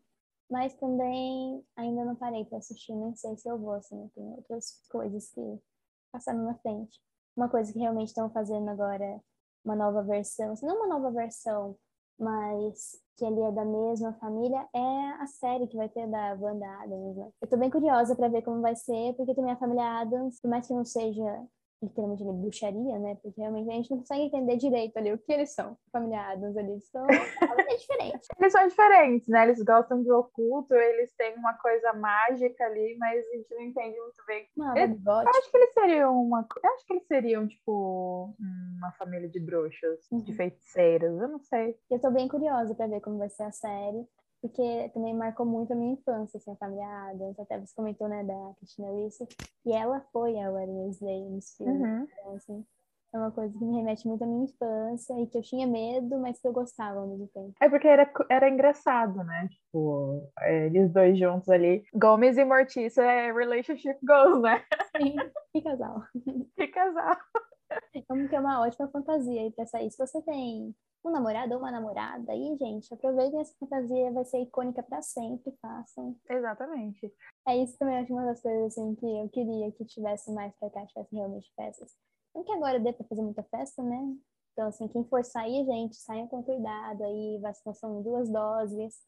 Mas 0.50 0.74
também 0.74 1.66
ainda 1.78 2.04
não 2.04 2.16
parei 2.16 2.44
pra 2.44 2.58
assistir, 2.58 2.94
nem 2.94 3.16
sei 3.16 3.38
se 3.38 3.48
eu 3.48 3.58
vou, 3.58 3.72
assim, 3.72 4.10
tem 4.14 4.24
outras 4.34 4.86
coisas 4.90 5.30
que 5.30 5.42
passaram 6.12 6.44
na 6.44 6.56
frente. 6.56 7.00
Uma 7.38 7.48
coisa 7.48 7.72
que 7.72 7.80
realmente 7.80 8.10
estão 8.10 8.30
fazendo 8.30 8.70
agora, 8.70 9.22
uma 9.64 9.78
nova 9.78 10.04
versão, 10.04 10.54
se 10.58 10.66
não 10.66 10.76
uma 10.76 10.88
nova 10.88 11.10
versão, 11.10 11.78
mas 12.22 13.02
que 13.18 13.26
ele 13.26 13.42
é 13.42 13.52
da 13.52 13.66
mesma 13.66 14.14
família, 14.14 14.68
é 14.74 15.12
a 15.22 15.28
série 15.28 15.68
que 15.68 15.78
vai 15.78 15.90
ter 15.90 16.08
da 16.08 16.36
Wanda 16.40 16.66
Adams. 16.84 17.18
Né? 17.18 17.30
Eu 17.42 17.48
tô 17.48 17.58
bem 17.58 17.70
curiosa 17.70 18.16
para 18.16 18.28
ver 18.30 18.42
como 18.42 18.62
vai 18.62 18.76
ser, 18.76 19.14
porque 19.16 19.36
também 19.36 19.52
a 19.52 19.58
família 19.58 20.02
Adams, 20.02 20.40
por 20.40 20.50
mais 20.50 20.68
que 20.68 20.74
não 20.74 20.86
seja 20.86 21.46
literalmente 21.82 22.24
ali, 22.24 22.34
bruxaria, 22.34 23.00
né? 23.00 23.16
Porque 23.22 23.42
realmente 23.42 23.70
a 23.70 23.74
gente 23.74 23.92
não 23.92 23.98
consegue 24.00 24.24
entender 24.24 24.58
direito 24.58 24.98
ali 24.98 25.12
o 25.12 25.18
que 25.18 25.32
eles 25.32 25.54
são, 25.54 25.78
família 25.92 26.22
Adams 26.30 26.56
ali. 26.56 26.80
São 26.82 27.06
é 27.10 27.10
diferente. 27.78 28.28
eles 28.40 28.54
são 28.54 28.68
diferentes, 28.68 29.28
né? 29.28 29.44
Eles 29.44 29.62
gostam 29.64 30.02
de 30.04 30.12
oculto, 30.12 30.74
eles 30.74 31.12
têm 31.16 31.36
uma 31.36 31.54
coisa 31.56 31.94
mágica 31.94 32.66
ali, 32.66 32.96
mas 33.00 33.26
a 33.28 33.36
gente 33.36 33.54
não 33.54 33.62
entende 33.62 34.00
muito 34.00 34.26
bem. 34.28 34.48
Não, 34.56 34.78
eu, 34.78 34.88
eu 34.88 35.30
acho 35.30 35.52
que 35.52 35.58
eles 35.58 35.74
seriam 35.74 36.22
uma. 36.22 36.48
Eu 36.64 36.74
acho 36.74 36.86
que 36.86 36.94
eles 36.94 37.08
seriam, 37.08 37.48
tipo, 37.48 38.36
uma 38.78 38.92
família 38.94 39.30
de 39.30 39.40
bruxas, 39.40 40.08
uhum. 40.12 40.20
de 40.20 40.34
feiticeiras, 40.34 41.20
eu 41.20 41.28
não 41.28 41.40
sei. 41.40 41.76
Eu 41.90 42.00
tô 42.00 42.12
bem 42.12 42.28
curiosa 42.28 42.76
pra 42.76 42.88
ver 42.88 43.02
como 43.02 43.18
vai 43.18 43.30
ser 43.30 43.44
a 43.44 43.52
série 43.52 44.08
porque 44.42 44.90
também 44.94 45.14
marcou 45.14 45.46
muito 45.46 45.72
a 45.72 45.76
minha 45.76 45.94
infância, 45.94 46.38
assim, 46.38 46.52
a 46.52 46.56
família 46.56 46.88
Adams, 47.10 47.40
até 47.40 47.60
você 47.60 47.74
comentou, 47.76 48.08
né, 48.08 48.24
da 48.24 48.54
Christina 48.58 48.92
Ricci, 48.92 49.28
e 49.66 49.72
ela 49.72 50.02
foi 50.12 50.40
a 50.40 50.52
Wednesday 50.52 51.30
nos 51.30 51.56
filmes, 51.56 51.82
uhum. 51.82 52.08
então, 52.12 52.36
assim, 52.36 52.66
é 53.14 53.18
uma 53.18 53.32
coisa 53.32 53.58
que 53.58 53.66
me 53.66 53.76
remete 53.76 54.08
muito 54.08 54.24
à 54.24 54.28
minha 54.28 54.46
infância 54.46 55.14
e 55.20 55.28
que 55.28 55.38
eu 55.38 55.42
tinha 55.42 55.68
medo, 55.68 56.18
mas 56.18 56.40
que 56.40 56.48
eu 56.48 56.54
gostava 56.54 57.00
ao 57.00 57.08
mesmo 57.08 57.28
tempo. 57.28 57.54
É 57.62 57.70
porque 57.70 57.88
era, 57.88 58.10
era 58.30 58.50
engraçado, 58.50 59.22
né? 59.24 59.50
Tipo, 59.50 60.32
é, 60.40 60.68
eles 60.68 60.92
dois 60.94 61.20
juntos 61.20 61.50
ali. 61.50 61.84
Gomes 61.94 62.38
e 62.38 62.46
Mortícia 62.46 63.02
é 63.02 63.34
relationship 63.34 63.98
goals, 64.02 64.42
né? 64.42 64.64
Sim, 64.96 65.16
que 65.52 65.62
casal. 65.62 66.04
Que 66.56 66.68
casal. 66.68 67.18
Como 68.08 68.30
que 68.30 68.36
é 68.36 68.40
uma 68.40 68.62
ótima 68.62 68.88
fantasia 68.90 69.42
aí 69.42 69.52
pra 69.52 69.66
sair. 69.66 69.92
Se 69.92 69.98
você 69.98 70.22
tem 70.22 70.74
um 71.04 71.12
namorado 71.12 71.54
ou 71.54 71.60
uma 71.60 71.72
namorada. 71.72 72.34
E, 72.36 72.58
gente, 72.58 72.94
aproveitem 72.94 73.40
essa 73.40 73.56
fantasia, 73.60 74.12
vai 74.12 74.26
ser 74.26 74.42
icônica 74.42 74.84
para 74.84 75.02
sempre, 75.02 75.52
façam. 75.62 76.16
Exatamente. 76.30 77.14
É 77.48 77.58
isso 77.58 77.78
também, 77.78 77.98
acho 77.98 78.14
uma 78.14 78.26
das 78.26 78.42
coisas 78.42 78.78
assim 78.78 78.96
que 78.96 79.06
eu 79.06 79.30
queria 79.30 79.72
que 79.72 79.86
tivesse 79.86 80.32
mais 80.32 80.54
pra 80.58 80.70
cá, 80.70 80.86
tivesse 80.86 81.16
realmente 81.16 81.52
festas. 81.56 81.96
Não 82.36 82.44
que 82.44 82.52
agora 82.52 82.80
dê 82.80 82.94
pra 82.94 83.06
fazer 83.08 83.22
muita 83.22 83.44
festa, 83.44 83.84
né? 83.84 84.16
Então, 84.54 84.68
assim, 84.68 84.88
quem 84.88 85.04
for 85.06 85.24
sair, 85.24 85.66
gente, 85.66 85.96
saiam 85.96 86.28
com 86.28 86.44
cuidado 86.44 87.04
aí, 87.04 87.40
vacinação 87.42 88.00
em 88.00 88.04
duas 88.04 88.30
doses, 88.30 89.02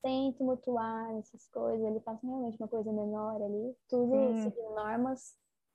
sem 0.00 0.32
tumultuar 0.32 1.16
essas 1.18 1.46
coisas, 1.48 1.86
ele 1.86 2.00
passa 2.00 2.26
realmente 2.26 2.56
uma 2.58 2.68
coisa 2.68 2.92
menor 2.92 3.40
ali, 3.42 3.76
tudo 3.88 4.14
hum. 4.14 4.42
seguindo 4.42 4.74
normas, 4.74 5.34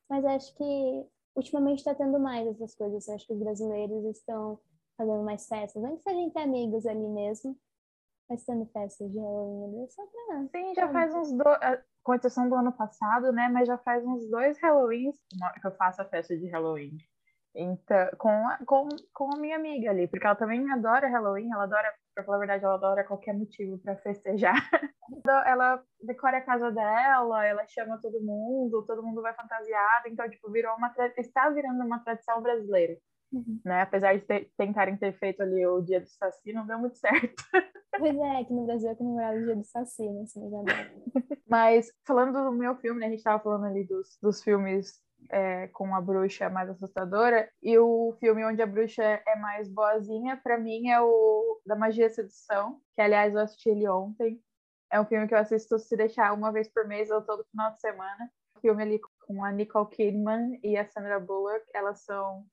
mas 0.10 0.25
acho 0.25 0.54
que 0.56 1.08
ultimamente 1.36 1.80
está 1.80 1.93
tendo 1.93 2.19
mais 2.19 2.47
essas 2.47 2.75
coisas, 2.75 3.08
acho 3.10 3.28
que 3.28 3.34
os 3.34 3.39
brasileiros 3.39 4.06
estão 4.06 4.60
fazendo 4.98 5.24
mais 5.24 5.48
festas, 5.48 5.84
antes 5.84 6.06
a 6.08 6.14
gente 6.14 6.34
ter 6.34 6.42
amigos 6.42 6.86
ali 6.86 7.08
mesmo, 7.08 7.58
mas 8.30 8.44
tendo 8.44 8.66
festas 8.68 9.12
de 9.12 9.20
Halloween 9.20 9.82
ali, 9.82 9.92
só 9.92 10.04
pra... 10.06 10.48
Sim, 10.48 10.74
já 10.74 10.92
faz 10.92 11.14
uns 11.14 11.32
dois, 11.32 11.60
com 12.04 12.14
exceção 12.14 12.50
do 12.50 12.56
ano 12.56 12.72
passado, 12.72 13.32
né, 13.32 13.50
mas 13.50 13.68
já 13.68 13.78
faz 13.78 14.06
uns 14.06 14.30
dois 14.30 14.58
Halloweens 14.62 15.16
que 15.62 15.68
eu 15.68 15.72
faço 15.76 16.02
a 16.02 16.06
festa 16.06 16.38
de 16.38 16.48
Halloween. 16.48 16.98
Então, 17.58 18.10
com 18.18 18.30
a, 18.30 18.60
com, 18.66 18.90
com 19.14 19.34
a 19.34 19.40
minha 19.40 19.56
amiga 19.56 19.90
ali, 19.90 20.08
porque 20.08 20.26
ela 20.26 20.36
também 20.36 20.70
adora 20.72 21.08
Halloween, 21.08 21.50
ela 21.52 21.64
adora, 21.64 21.94
pra 22.14 22.24
falar 22.24 22.38
a 22.38 22.40
verdade, 22.40 22.66
ela 22.66 22.76
adora 22.76 23.06
qualquer 23.06 23.34
motivo 23.34 23.78
para 23.80 23.96
festejar. 23.96 24.56
ela 25.46 25.82
decora 26.02 26.38
a 26.38 26.42
casa 26.42 26.70
dela, 26.72 27.46
ela 27.46 27.66
chama 27.68 28.00
todo 28.02 28.22
mundo, 28.22 28.86
todo 28.86 29.02
mundo 29.02 29.22
vai 29.22 29.34
fantasiado, 29.34 30.10
então, 30.10 30.30
tipo, 30.30 30.52
virou 30.52 30.76
uma, 30.76 30.94
está 31.18 31.50
virando 31.50 31.84
uma 31.84 32.00
tradição 32.00 32.42
brasileira. 32.42 32.98
Uhum. 33.36 33.60
Né? 33.65 33.82
Apesar 33.82 34.17
de 34.17 34.21
ter, 34.21 34.50
tentarem 34.58 34.95
ter 34.95 35.12
feito 35.12 35.43
ali 35.43 35.65
o 35.67 35.82
dia 35.82 36.00
do 36.00 36.08
Saci, 36.08 36.54
não 36.54 36.65
deu 36.65 36.80
muito 36.80 36.95
certo. 36.98 37.43
Pois 37.98 38.15
é, 38.15 38.38
aqui 38.39 38.54
no 38.54 38.65
Brasil 38.65 38.89
é 38.89 38.95
comemorado 38.95 39.39
o 39.39 39.45
dia 39.45 39.56
do 39.58 39.63
Saci, 39.65 40.10
né? 40.10 40.24
Mas 41.48 41.91
falando 42.08 42.32
do 42.32 42.52
meu 42.52 42.76
filme, 42.78 43.02
né? 43.02 43.08
A 43.08 43.10
gente 43.10 43.19
estava 43.19 43.43
falando 43.43 43.65
ali 43.65 43.84
dos, 43.84 44.17
dos 44.21 44.41
filmes 44.41 45.02
é, 45.30 45.67
com 45.67 45.93
a 45.93 46.00
bruxa 46.00 46.50
mais 46.50 46.69
assustadora, 46.69 47.50
e 47.62 47.78
o 47.78 48.15
filme 48.19 48.45
onde 48.45 48.62
a 48.62 48.65
bruxa 48.65 49.04
é 49.04 49.36
mais 49.36 49.67
boazinha, 49.69 50.39
para 50.41 50.58
mim, 50.58 50.89
é 50.89 51.02
o 51.02 51.60
da 51.65 51.76
Magia 51.76 52.06
e 52.06 52.10
Sedução, 52.10 52.80
que 52.93 53.02
aliás 53.02 53.34
eu 53.34 53.41
assisti 53.41 53.69
ele 53.69 53.88
ontem. 53.89 54.41
É 54.91 55.02
um 55.02 55.06
filme 55.06 55.28
que 55.28 55.34
eu 55.34 55.39
assisto 55.39 55.78
se 55.78 55.98
deixar 55.98 56.32
uma 56.34 56.52
vez 56.52 56.69
por 56.69 56.88
mês 56.88 57.10
ou 57.10 57.21
todo 57.21 57.45
final 57.52 57.71
de 57.71 57.82
semana. 57.82 58.32
O 58.56 58.60
filme 58.62 58.82
ali 58.82 59.02
com 59.28 59.43
a 59.43 59.52
Nicole 59.52 59.89
Kidman 59.89 60.58
e 60.63 60.78
a 60.78 60.86
Sandra 60.86 61.19
Bullock, 61.19 61.65
elas 61.74 62.02
são 62.04 62.45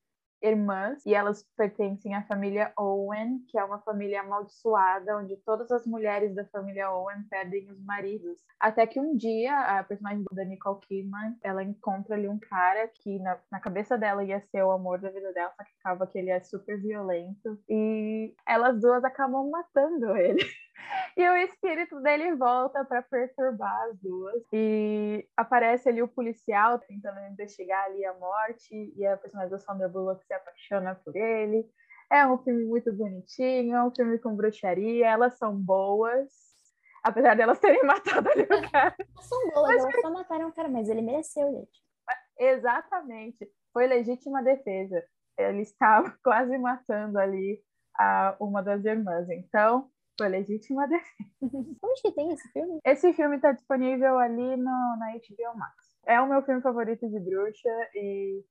irmãs 0.42 1.04
e 1.06 1.14
elas 1.14 1.44
pertencem 1.56 2.14
à 2.14 2.22
família 2.24 2.72
Owen, 2.76 3.38
que 3.48 3.58
é 3.58 3.64
uma 3.64 3.78
família 3.80 4.20
amaldiçoada, 4.20 5.18
onde 5.18 5.36
todas 5.38 5.70
as 5.70 5.86
mulheres 5.86 6.34
da 6.34 6.44
família 6.46 6.90
Owen 6.90 7.22
perdem 7.30 7.70
os 7.70 7.82
maridos. 7.84 8.38
Até 8.58 8.86
que 8.86 9.00
um 9.00 9.16
dia, 9.16 9.56
a 9.56 9.84
personagem 9.84 10.24
da 10.32 10.44
Nicole 10.44 10.80
Kidman, 10.80 11.36
ela 11.42 11.62
encontra 11.62 12.16
ali 12.16 12.28
um 12.28 12.38
cara 12.38 12.88
que 12.88 13.18
na, 13.20 13.38
na 13.50 13.60
cabeça 13.60 13.96
dela 13.96 14.24
ia 14.24 14.40
ser 14.50 14.62
o 14.62 14.72
amor 14.72 15.00
da 15.00 15.10
vida 15.10 15.32
dela, 15.32 15.52
só 15.56 15.64
que 15.64 15.70
acaba 15.80 16.06
que 16.06 16.18
ele 16.18 16.30
é 16.30 16.40
super 16.40 16.80
violento 16.80 17.58
e 17.68 18.34
elas 18.46 18.80
duas 18.80 19.04
acabam 19.04 19.48
matando 19.50 20.16
ele. 20.16 20.42
E 21.16 21.28
o 21.28 21.36
espírito 21.36 22.00
dele 22.00 22.34
volta 22.34 22.84
para 22.84 23.02
perturbar 23.02 23.82
as 23.88 23.98
duas. 24.00 24.42
E 24.52 25.28
aparece 25.36 25.88
ali 25.88 26.02
o 26.02 26.08
policial 26.08 26.78
tentando 26.78 27.20
investigar 27.30 27.84
ali 27.84 28.04
a 28.04 28.14
morte. 28.14 28.92
E 28.96 29.06
a 29.06 29.16
personagem 29.16 29.50
da 29.50 29.58
Sandra 29.58 29.88
Bullock 29.88 30.24
se 30.24 30.32
apaixona 30.32 30.94
por 30.94 31.14
ele. 31.14 31.68
É 32.10 32.26
um 32.26 32.38
filme 32.38 32.64
muito 32.64 32.92
bonitinho, 32.92 33.74
é 33.74 33.84
um 33.84 33.94
filme 33.94 34.18
com 34.18 34.36
bruxaria. 34.36 35.06
Elas 35.06 35.36
são 35.38 35.54
boas. 35.54 36.30
Apesar 37.02 37.34
delas 37.36 37.58
terem 37.58 37.82
matado 37.84 38.28
ali 38.30 38.42
o 38.42 38.70
cara. 38.70 38.94
Elas 38.98 39.26
são 39.26 39.50
boas, 39.50 39.74
mas... 39.74 39.84
elas 39.84 40.00
só 40.00 40.10
mataram 40.10 40.48
o 40.48 40.52
cara, 40.52 40.68
mas 40.68 40.88
ele 40.88 41.02
mereceu, 41.02 41.50
gente. 41.52 41.82
Exatamente. 42.38 43.50
Foi 43.72 43.86
legítima 43.86 44.42
defesa. 44.42 45.02
Ele 45.38 45.62
estava 45.62 46.14
quase 46.22 46.56
matando 46.58 47.18
ali 47.18 47.62
a, 47.98 48.36
uma 48.40 48.62
das 48.62 48.84
irmãs. 48.84 49.28
Então, 49.30 49.90
foi 50.18 50.28
legítima 50.28 50.86
defesa. 50.88 51.28
Onde 51.82 52.02
que 52.02 52.12
tem 52.12 52.32
esse 52.32 52.48
filme? 52.52 52.78
Esse 52.84 53.12
filme 53.12 53.36
está 53.36 53.52
disponível 53.52 54.18
ali 54.18 54.56
no, 54.56 54.96
na 54.98 55.12
HBO 55.12 55.58
Max. 55.58 55.96
É 56.06 56.20
o 56.20 56.28
meu 56.28 56.42
filme 56.42 56.60
favorito 56.60 57.08
de 57.08 57.20
bruxa 57.20 57.68
e 57.94 58.44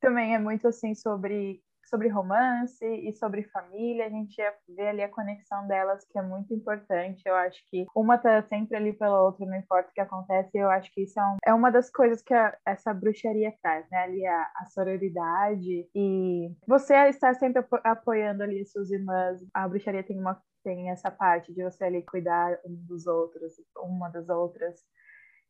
também 0.00 0.34
é 0.34 0.38
muito 0.38 0.68
assim 0.68 0.94
sobre 0.94 1.62
sobre 1.88 2.08
romance 2.08 2.84
e 2.84 3.12
sobre 3.12 3.42
família, 3.44 4.06
a 4.06 4.10
gente 4.10 4.36
vê 4.68 4.88
ali 4.88 5.02
a 5.02 5.08
conexão 5.08 5.66
delas, 5.66 6.04
que 6.04 6.18
é 6.18 6.22
muito 6.22 6.52
importante. 6.54 7.22
Eu 7.26 7.34
acho 7.34 7.62
que 7.68 7.86
uma 7.94 8.18
tá 8.18 8.42
sempre 8.42 8.76
ali 8.76 8.92
pela 8.92 9.22
outra, 9.22 9.46
não 9.46 9.56
importa 9.56 9.90
o 9.90 9.92
que 9.94 10.00
acontece. 10.00 10.50
Eu 10.54 10.70
acho 10.70 10.92
que 10.92 11.02
isso 11.02 11.18
é, 11.18 11.24
um, 11.24 11.36
é 11.46 11.54
uma 11.54 11.70
das 11.70 11.90
coisas 11.90 12.22
que 12.22 12.34
a, 12.34 12.56
essa 12.66 12.92
bruxaria 12.92 13.52
traz, 13.62 13.86
né? 13.90 13.98
Ali 13.98 14.26
a, 14.26 14.42
a 14.56 14.66
sororidade 14.66 15.88
e 15.94 16.50
você 16.66 16.94
estar 17.08 17.34
sempre 17.34 17.64
apoiando 17.84 18.42
ali 18.42 18.64
suas 18.64 18.90
irmãs. 18.90 19.40
A 19.54 19.68
bruxaria 19.68 20.02
tem 20.02 20.18
uma 20.18 20.40
tem 20.64 20.90
essa 20.90 21.10
parte 21.10 21.54
de 21.54 21.62
você 21.62 21.84
ali 21.84 22.02
cuidar 22.02 22.58
um 22.64 22.74
dos 22.86 23.06
outros, 23.06 23.54
uma 23.76 24.10
das 24.10 24.28
outras, 24.28 24.84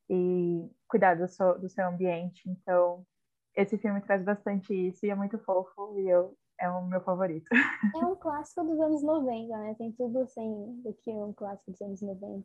e 0.09 0.71
cuidar 0.89 1.15
do 1.15 1.29
seu, 1.29 1.59
do 1.59 1.69
seu 1.69 1.87
ambiente. 1.87 2.49
Então, 2.49 3.05
esse 3.55 3.79
filme 3.79 4.01
traz 4.01 4.23
bastante 4.25 4.73
isso 4.75 5.05
e 5.05 5.11
é 5.11 5.15
muito 5.15 5.39
fofo 5.39 5.95
e 5.99 6.09
eu 6.09 6.35
é 6.61 6.69
o 6.69 6.85
meu 6.87 7.01
favorito. 7.01 7.49
É 8.03 8.05
um 8.05 8.17
clássico 8.17 8.65
dos 8.65 8.81
anos 8.81 9.03
90, 9.03 9.57
né? 9.57 9.75
Tem 9.79 9.93
tudo 9.93 10.19
assim 10.21 10.83
do 10.83 10.93
que 10.93 11.11
um 11.11 11.33
clássico 11.33 11.71
dos 11.71 11.81
anos 11.81 12.03
90 12.03 12.45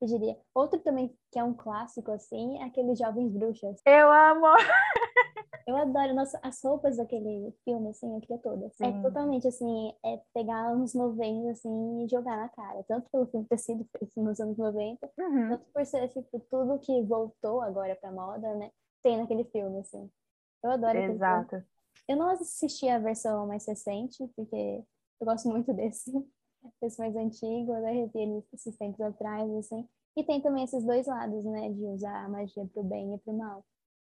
eu 0.00 0.06
diria. 0.06 0.38
Outro 0.54 0.78
também 0.80 1.16
que 1.32 1.38
é 1.38 1.44
um 1.44 1.54
clássico, 1.54 2.10
assim, 2.10 2.58
é 2.58 2.64
aquele 2.64 2.94
Jovens 2.94 3.32
Bruxas. 3.32 3.80
Eu 3.86 4.10
amo! 4.10 4.46
Eu 5.66 5.76
adoro 5.76 6.14
nossa, 6.14 6.38
as 6.44 6.62
roupas 6.62 6.96
daquele 6.96 7.52
filme, 7.64 7.88
assim, 7.88 8.14
eu 8.14 8.20
queria 8.20 8.38
todas. 8.38 8.80
É 8.80 8.84
Sim. 8.86 8.98
É 9.00 9.02
totalmente, 9.02 9.48
assim, 9.48 9.92
é 10.04 10.20
pegar 10.32 10.68
anos 10.68 10.94
90, 10.94 11.50
assim, 11.50 12.04
e 12.04 12.08
jogar 12.08 12.36
na 12.36 12.48
cara. 12.48 12.84
Tanto 12.84 13.10
pelo 13.10 13.26
filme 13.26 13.44
ter 13.46 13.58
sido 13.58 13.84
feito 13.98 14.22
nos 14.22 14.38
anos 14.38 14.56
90, 14.56 15.10
uhum. 15.18 15.48
tanto 15.48 15.64
por 15.72 15.84
ser, 15.84 16.06
tipo, 16.10 16.38
tudo 16.48 16.78
que 16.78 17.02
voltou 17.02 17.62
agora 17.62 17.96
pra 17.96 18.12
moda, 18.12 18.54
né? 18.54 18.70
Tem 19.02 19.16
naquele 19.16 19.44
filme, 19.44 19.80
assim. 19.80 20.10
Eu 20.62 20.70
adoro 20.70 20.98
Exato. 20.98 21.64
Eu 22.08 22.16
não 22.16 22.28
assisti 22.28 22.88
a 22.88 22.98
versão 22.98 23.46
mais 23.46 23.66
recente, 23.66 24.26
porque 24.36 24.84
eu 25.20 25.26
gosto 25.26 25.48
muito 25.48 25.72
desse. 25.74 26.10
Esse 26.82 26.98
mais 26.98 27.14
antigo, 27.14 27.74
eu 27.74 27.84
revi 27.84 28.18
ele 28.18 28.44
esses 28.52 28.76
tempos 28.76 29.00
atrás, 29.00 29.48
assim. 29.54 29.88
E 30.16 30.24
tem 30.24 30.40
também 30.40 30.64
esses 30.64 30.84
dois 30.84 31.06
lados, 31.06 31.44
né? 31.44 31.70
De 31.70 31.84
usar 31.86 32.24
a 32.24 32.28
magia 32.28 32.66
pro 32.72 32.82
bem 32.82 33.14
e 33.14 33.18
pro 33.18 33.32
mal 33.32 33.64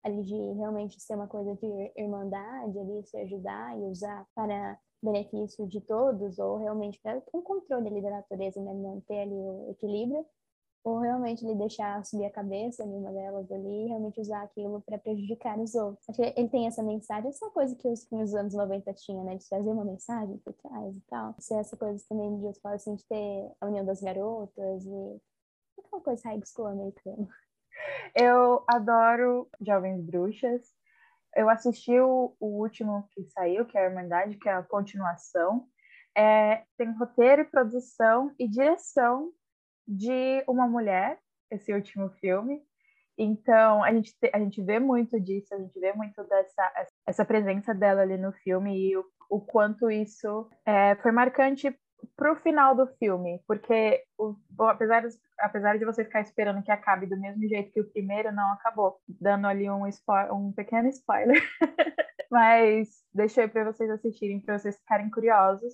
ali 0.06 0.21
de 0.21 0.36
realmente 0.54 1.02
ser 1.02 1.15
uma 1.15 1.28
coisa 1.28 1.56
de 1.56 1.91
irmandade, 1.98 2.78
ali 2.78 3.04
se 3.06 3.17
ajudar 3.17 3.76
e 3.76 3.82
usar 3.86 4.24
para 4.36 4.80
benefício 5.02 5.67
de 5.67 5.82
todos, 5.82 6.38
ou 6.38 6.58
realmente 6.58 7.00
para 7.02 7.21
um 7.34 7.41
controle 7.41 7.88
ali 7.88 8.02
da 8.02 8.12
natureza, 8.12 8.62
né, 8.62 8.71
manter 8.71 9.21
ali 9.21 9.34
o 9.34 9.71
equilíbrio, 9.71 10.24
ou 10.86 11.00
realmente 11.00 11.43
ele 11.43 11.56
deixar 11.56 12.06
subir 12.06 12.26
a 12.26 12.32
cabeça 12.32 12.86
nenhuma 12.86 13.12
delas 13.12 13.52
ali 13.52 13.86
e 13.86 13.88
realmente 13.88 14.21
usar 14.21 14.43
aquilo 14.43 14.80
para 14.84 15.00
prejudicar 15.00 15.60
os 15.60 15.74
outros. 15.74 16.08
Acho 16.08 16.21
que 16.21 16.39
ele 16.39 16.48
tem 16.48 16.67
essa 16.67 16.84
mensagem, 16.84 17.28
essa 17.28 17.50
coisa 17.50 17.76
que 17.76 17.88
os 17.88 18.36
anos 18.36 18.54
90 18.54 18.93
tinham, 18.93 19.24
né, 19.24 19.36
de 19.36 19.50
trazer 19.50 19.71
uma 19.71 19.84
mensagem 19.84 20.38
por 20.38 20.54
trás 20.54 20.95
e 20.95 21.02
tal. 21.10 21.36
Ser 21.39 21.56
essa 21.56 21.76
coisa 21.76 22.06
também 22.08 22.38
de, 22.38 22.45
eu 22.45 22.54
falo 22.62 22.76
assim, 22.76 22.93
de 22.93 23.04
ter 23.08 23.52
a 23.60 23.65
união 23.65 23.84
das 23.84 24.00
garotas 24.00 24.86
e 24.86 25.21
aquela 25.80 26.04
coisa 26.04 26.30
high 26.30 26.41
school 26.45 26.67
americana. 26.67 27.28
Eu 28.15 28.63
adoro 28.67 29.50
Jovens 29.60 30.00
Bruxas. 30.06 30.62
Eu 31.36 31.50
assisti 31.50 32.00
o, 32.00 32.36
o, 32.39 32.62
último 32.62 33.10
que 33.12 33.26
saiu, 33.32 33.65
que 33.65 33.76
é 33.76 33.82
a 33.82 33.89
Irmandade, 33.89 34.38
que 34.38 34.48
é 34.48 34.54
a 34.54 34.63
continuação. 34.63 35.67
É, 36.15 36.63
tem 36.78 36.95
roteiro, 36.95 37.50
produção 37.50 38.32
e 38.39 38.48
direção 38.48 39.34
de 39.88 40.43
uma 40.48 40.67
mulher, 40.67 41.19
esse 41.52 41.74
último 41.74 42.10
filme. 42.19 42.62
Então, 43.17 43.84
a 43.84 43.93
gente, 43.93 44.13
a 44.34 44.39
gente 44.39 44.62
vê 44.62 44.80
muito 44.80 45.19
disso, 45.19 45.54
a 45.54 45.58
gente 45.58 45.80
vê 45.80 45.93
muito 45.93 46.21
dessa 46.26 46.89
essa 47.06 47.26
presença 47.26 47.74
dela 47.74 48.02
ali 48.02 48.17
no 48.17 48.34
filme 48.34 48.89
e 48.89 48.98
o, 48.98 49.06
o 49.30 49.39
quanto 49.39 49.89
isso 49.89 50.50
é, 50.65 50.95
foi 50.98 51.12
marcante 51.12 51.74
pro 52.15 52.36
final 52.36 52.76
do 52.76 52.88
filme, 52.98 53.41
porque 53.48 54.04
o, 54.17 54.36
apesar, 54.60 55.02
de, 55.02 55.15
apesar 55.39 55.78
de 55.78 55.86
você 55.86 56.04
ficar 56.04 56.21
esperando 56.21 56.62
que 56.62 56.71
acabe 56.71 57.08
do 57.08 57.19
mesmo 57.19 57.48
jeito 57.48 57.71
que 57.71 57.82
o 57.82 57.89
primeiro, 57.89 58.32
não 58.32 58.52
acabou, 58.54 59.00
dando 59.08 59.48
ali 59.48 59.69
um, 59.69 59.84
um 60.32 60.52
pequeno 60.52 60.89
spoiler. 60.89 61.41
Mas 62.30 62.89
deixei 63.13 63.48
para 63.48 63.63
vocês 63.71 63.89
assistirem, 63.89 64.39
para 64.39 64.58
vocês 64.58 64.78
ficarem 64.78 65.10
curiosos. 65.10 65.74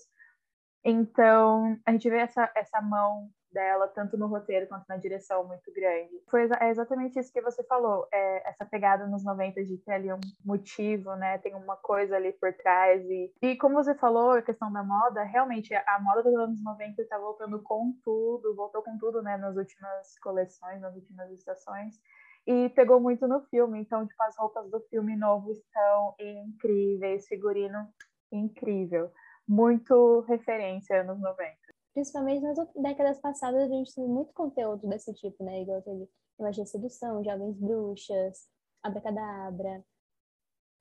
Então, 0.84 1.78
a 1.86 1.92
gente 1.92 2.10
vê 2.10 2.18
essa, 2.18 2.52
essa 2.56 2.82
mão 2.82 3.30
dela, 3.52 3.88
tanto 3.88 4.18
no 4.18 4.28
roteiro 4.28 4.68
quanto 4.68 4.86
na 4.88 4.98
direção, 4.98 5.48
muito 5.48 5.72
grande. 5.74 6.12
Foi 6.30 6.48
é 6.60 6.70
exatamente 6.70 7.20
isso 7.20 7.32
que 7.32 7.42
você 7.42 7.64
falou, 7.64 8.08
é 8.12 8.50
essa 8.50 8.66
pegada 8.66 9.08
nos 9.08 9.24
90 9.24 9.64
de 9.64 9.78
ter 9.78 9.94
ali 9.94 10.12
um 10.12 10.20
motivo, 10.46 11.16
né? 11.16 11.38
Tem 11.40 11.54
uma 11.54 11.76
coisa 11.76 12.16
ali 12.16 12.34
por 12.34 12.54
trás. 12.54 13.04
E, 13.10 13.34
e 13.42 13.56
como 13.58 13.76
você 13.76 13.96
falou, 13.96 14.32
a 14.32 14.42
questão 14.42 14.72
da 14.72 14.84
moda, 14.84 15.24
realmente 15.24 15.74
a 15.74 16.00
moda 16.02 16.24
dos 16.24 16.36
anos 16.36 16.64
90 16.64 17.02
está 17.02 17.18
voltando 17.18 17.62
com 17.62 17.94
tudo, 18.04 18.56
voltou 18.56 18.82
com 18.82 18.98
tudo, 18.98 19.22
né? 19.22 19.38
Nas 19.38 19.56
últimas 19.56 20.18
coleções, 20.20 20.82
nas 20.82 20.96
últimas 20.96 21.32
estações 21.32 22.00
e 22.46 22.70
pegou 22.70 23.00
muito 23.00 23.28
no 23.28 23.42
filme. 23.48 23.80
Então, 23.80 24.06
tipo, 24.06 24.22
as 24.24 24.38
roupas 24.38 24.70
do 24.70 24.80
filme 24.90 25.16
novo 25.16 25.52
estão 25.52 26.16
incríveis, 26.20 27.28
figurino 27.28 27.88
incrível. 28.32 29.12
Muito 29.48 30.22
referência 30.22 31.02
anos 31.02 31.20
90. 31.20 31.61
Principalmente 31.94 32.42
nas 32.42 32.58
décadas 32.76 33.20
passadas, 33.20 33.64
a 33.64 33.68
gente 33.68 33.94
teve 33.94 34.08
muito 34.08 34.34
conteúdo 34.34 34.88
desse 34.88 35.14
tipo, 35.14 35.44
né? 35.44 35.62
Igual 35.62 35.82
teve 35.82 36.10
Magia 36.40 36.66
Sedução, 36.66 37.24
Jovens 37.24 37.58
Bruxas, 37.58 38.48
Abracadabra, 38.82 39.84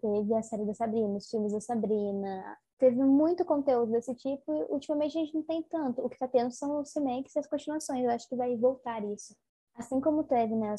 teve 0.01 0.35
a 0.35 0.43
série 0.43 0.65
da 0.65 0.75
Sabrina, 0.75 1.17
os 1.17 1.29
filmes 1.29 1.53
da 1.53 1.61
Sabrina. 1.61 2.59
Teve 2.79 3.03
muito 3.05 3.45
conteúdo 3.45 3.93
desse 3.93 4.15
tipo 4.15 4.55
e 4.55 4.65
ultimamente 4.73 5.19
a 5.19 5.21
gente 5.21 5.35
não 5.35 5.43
tem 5.43 5.63
tanto. 5.65 6.05
O 6.05 6.09
que 6.09 6.19
tá 6.19 6.27
tendo 6.27 6.51
são 6.51 6.81
os 6.81 6.95
remakes 6.95 7.35
e 7.35 7.39
as 7.39 7.47
continuações. 7.47 8.03
Eu 8.03 8.11
acho 8.11 8.29
que 8.29 8.37
vai 8.37 8.57
voltar 8.57 9.05
isso. 9.05 9.37
Assim 9.75 10.01
como 10.01 10.25
teve 10.25 10.55
né, 10.55 10.75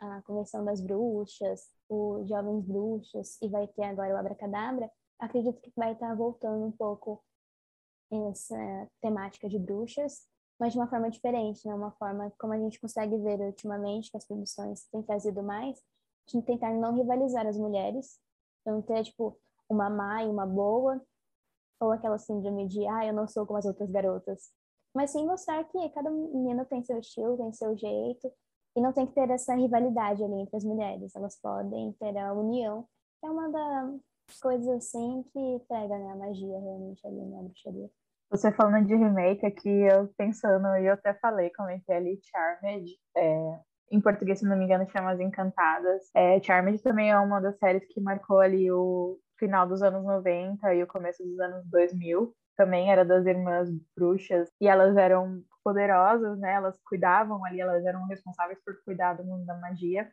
a 0.00 0.22
Convenção 0.22 0.64
das 0.64 0.80
Bruxas, 0.80 1.68
o 1.88 2.24
Jovens 2.26 2.64
Bruxas 2.64 3.38
e 3.40 3.48
vai 3.48 3.66
ter 3.68 3.84
agora 3.84 4.14
o 4.14 4.18
Abracadabra, 4.18 4.90
acredito 5.18 5.60
que 5.60 5.72
vai 5.76 5.92
estar 5.92 6.14
voltando 6.14 6.66
um 6.66 6.72
pouco 6.72 7.22
essa 8.10 8.56
temática 9.00 9.48
de 9.48 9.58
bruxas, 9.58 10.26
mas 10.58 10.72
de 10.72 10.78
uma 10.78 10.88
forma 10.88 11.10
diferente, 11.10 11.66
né? 11.66 11.74
Uma 11.74 11.90
forma 11.92 12.32
como 12.38 12.52
a 12.52 12.58
gente 12.58 12.80
consegue 12.80 13.16
ver 13.18 13.40
ultimamente 13.40 14.10
que 14.10 14.16
as 14.16 14.26
produções 14.26 14.84
têm 14.90 15.02
trazido 15.02 15.42
mais, 15.42 15.78
de 16.28 16.40
tentar 16.42 16.72
não 16.72 16.94
rivalizar 16.94 17.46
as 17.46 17.58
mulheres, 17.58 18.18
não 18.64 18.80
ter 18.80 19.04
tipo 19.04 19.38
uma 19.68 19.90
má 19.90 20.22
e 20.22 20.28
uma 20.28 20.46
boa, 20.46 21.00
ou 21.80 21.92
aquela 21.92 22.18
síndrome 22.18 22.68
de 22.68 22.86
ah, 22.86 23.06
eu 23.06 23.12
não 23.12 23.26
sou 23.26 23.46
como 23.46 23.58
as 23.58 23.64
outras 23.64 23.90
garotas, 23.90 24.50
mas 24.94 25.10
sim 25.10 25.26
mostrar 25.26 25.64
que 25.64 25.88
cada 25.90 26.10
menina 26.10 26.64
tem 26.64 26.82
seu 26.82 26.98
estilo, 26.98 27.36
tem 27.36 27.52
seu 27.52 27.76
jeito, 27.76 28.32
e 28.76 28.80
não 28.80 28.92
tem 28.92 29.06
que 29.06 29.12
ter 29.12 29.30
essa 29.30 29.54
rivalidade 29.54 30.22
ali 30.22 30.34
entre 30.40 30.56
as 30.56 30.64
mulheres, 30.64 31.14
elas 31.14 31.38
podem 31.40 31.92
ter 31.94 32.16
a 32.16 32.32
união, 32.32 32.86
que 33.20 33.26
é 33.26 33.30
uma 33.30 33.48
das 33.50 34.00
coisas 34.40 34.68
assim 34.68 35.22
que 35.32 35.64
pega 35.68 35.98
né, 35.98 36.12
a 36.12 36.16
magia 36.16 36.58
realmente 36.58 37.06
ali 37.06 37.24
na 37.26 37.42
bruxaria. 37.42 37.90
Você 38.30 38.50
falando 38.52 38.86
de 38.86 38.94
remake 38.94 39.46
aqui, 39.46 39.68
eu 39.68 40.08
pensando, 40.16 40.66
e 40.78 40.86
eu 40.86 40.94
até 40.94 41.14
falei, 41.14 41.50
comentei 41.50 41.96
ali, 41.96 42.20
Charmed, 42.24 42.90
é, 43.16 43.60
em 43.92 44.00
português, 44.00 44.40
se 44.40 44.46
não 44.46 44.56
me 44.56 44.64
engano, 44.64 44.88
chama 44.90 45.12
As 45.12 45.20
Encantadas. 45.20 46.10
É, 46.14 46.42
Charmed 46.42 46.82
também 46.82 47.10
é 47.10 47.18
uma 47.18 47.40
das 47.40 47.56
séries 47.58 47.86
que 47.86 48.00
marcou 48.00 48.40
ali 48.40 48.70
o 48.72 49.18
final 49.38 49.68
dos 49.68 49.82
anos 49.82 50.04
90 50.04 50.74
e 50.74 50.82
o 50.82 50.86
começo 50.86 51.22
dos 51.22 51.38
anos 51.38 51.64
2000. 51.70 52.34
Também 52.56 52.90
era 52.90 53.04
das 53.04 53.26
irmãs 53.26 53.68
bruxas, 53.96 54.48
e 54.60 54.66
elas 54.66 54.96
eram 54.96 55.42
poderosas, 55.62 56.38
né? 56.38 56.54
Elas 56.54 56.78
cuidavam 56.84 57.44
ali, 57.44 57.60
elas 57.60 57.84
eram 57.84 58.06
responsáveis 58.06 58.58
por 58.64 58.74
cuidar 58.84 59.14
do 59.14 59.24
mundo 59.24 59.44
da 59.44 59.58
magia. 59.58 60.08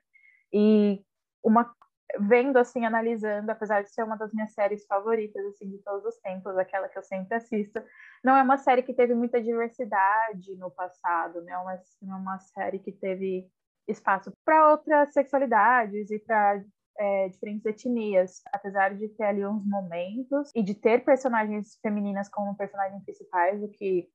E 0.54 1.04
uma 1.44 1.72
vendo 2.20 2.58
assim, 2.58 2.86
analisando, 2.86 3.50
apesar 3.52 3.84
de 3.84 3.92
ser 3.92 4.04
uma 4.04 4.18
das 4.18 4.34
minhas 4.34 4.54
séries 4.54 4.86
favoritas 4.86 5.46
assim 5.46 5.70
de 5.70 5.78
todos 5.80 6.06
os 6.06 6.20
tempos, 6.20 6.58
aquela 6.58 6.90
que 6.90 6.98
eu 6.98 7.04
sempre 7.04 7.36
assisto, 7.36 7.82
não 8.24 8.36
é 8.36 8.44
uma 8.44 8.58
série 8.58 8.84
que 8.84 8.94
teve 8.94 9.14
muita 9.14 9.42
diversidade 9.42 10.56
no 10.58 10.70
passado, 10.72 11.42
né? 11.42 11.58
Uma, 11.58 11.74
é 11.74 12.16
uma 12.16 12.40
série 12.40 12.80
que 12.80 12.92
teve 12.92 13.50
espaço 13.88 14.32
para 14.46 14.72
outras 14.72 15.12
sexualidades 15.14 16.12
e 16.12 16.20
para 16.20 16.64
é, 16.98 17.30
diferentes 17.30 17.66
etnias, 17.66 18.42
apesar 18.52 18.96
de 18.96 19.08
ter 19.10 19.24
ali 19.24 19.46
uns 19.46 19.66
momentos 19.66 20.52
e 20.56 20.62
de 20.62 20.76
ter 20.76 21.04
personagens 21.04 21.78
femininas 21.82 22.30
como 22.30 22.56
personagens 22.56 23.04
principais, 23.04 23.62
o 23.64 23.70
que 23.70 24.08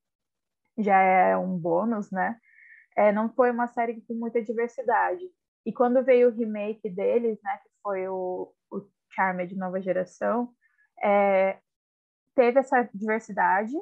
já 0.78 1.00
é 1.00 1.36
um 1.36 1.58
bônus, 1.58 2.10
né? 2.10 2.38
É, 2.96 3.12
não 3.12 3.28
foi 3.32 3.50
uma 3.50 3.66
série 3.68 4.00
com 4.02 4.14
muita 4.14 4.42
diversidade. 4.42 5.24
E 5.66 5.72
quando 5.72 6.04
veio 6.04 6.28
o 6.28 6.32
remake 6.32 6.88
deles, 6.88 7.38
né, 7.42 7.58
que 7.58 7.68
foi 7.86 8.08
o, 8.08 8.52
o 8.68 8.80
Charmed 9.14 9.54
nova 9.54 9.80
geração, 9.80 10.52
é, 11.00 11.56
teve 12.34 12.58
essa 12.58 12.82
diversidade. 12.92 13.72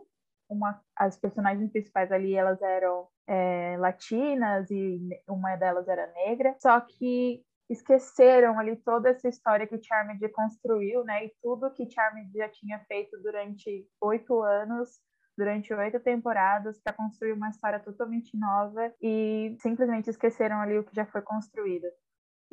Uma, 0.47 0.79
as 0.95 1.17
personagens 1.17 1.73
principais 1.73 2.13
ali, 2.13 2.35
elas 2.35 2.61
eram 2.61 3.09
é, 3.27 3.77
latinas 3.79 4.71
e 4.71 5.01
uma 5.27 5.57
delas 5.57 5.89
era 5.89 6.07
negra, 6.13 6.55
só 6.61 6.79
que 6.83 7.43
esqueceram 7.71 8.59
ali 8.59 8.77
toda 8.77 9.09
essa 9.09 9.27
história 9.27 9.67
que 9.67 9.83
Charmed 9.83 10.29
construiu, 10.29 11.03
né, 11.03 11.25
e 11.25 11.33
tudo 11.43 11.73
que 11.73 11.91
Charmed 11.91 12.31
já 12.37 12.47
tinha 12.51 12.79
feito 12.81 13.19
durante 13.23 13.89
oito 14.03 14.43
anos 14.43 15.01
durante 15.37 15.75
oito 15.75 15.99
temporadas 15.99 16.79
para 16.81 16.93
construir 16.93 17.33
uma 17.33 17.49
história 17.49 17.81
totalmente 17.81 18.37
nova 18.37 18.93
e 19.03 19.57
simplesmente 19.61 20.09
esqueceram 20.11 20.61
ali 20.61 20.79
o 20.79 20.85
que 20.85 20.95
já 20.95 21.07
foi 21.07 21.23
construído. 21.23 21.87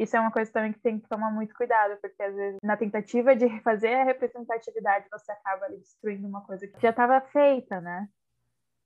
Isso 0.01 0.17
é 0.17 0.19
uma 0.19 0.31
coisa 0.31 0.51
também 0.51 0.73
que 0.73 0.79
tem 0.79 0.99
que 0.99 1.07
tomar 1.07 1.31
muito 1.31 1.53
cuidado, 1.53 1.95
porque 2.01 2.23
às 2.23 2.33
vezes 2.33 2.59
na 2.63 2.75
tentativa 2.75 3.35
de 3.35 3.61
fazer 3.61 3.93
a 3.93 4.03
representatividade 4.03 5.05
você 5.11 5.31
acaba 5.31 5.65
ali 5.65 5.77
destruindo 5.77 6.27
uma 6.27 6.41
coisa 6.41 6.67
que 6.67 6.81
já 6.81 6.89
estava 6.89 7.21
feita, 7.21 7.79
né? 7.79 8.09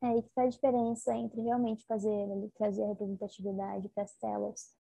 É, 0.04 0.18
isso 0.18 0.30
faz 0.36 0.48
a 0.48 0.50
diferença 0.50 1.16
entre 1.16 1.42
realmente 1.42 1.86
fazer, 1.86 2.28
trazer 2.58 2.84
a 2.84 2.88
representatividade 2.88 3.88
para 3.96 4.04
as 4.04 4.14
telas, 4.18 4.76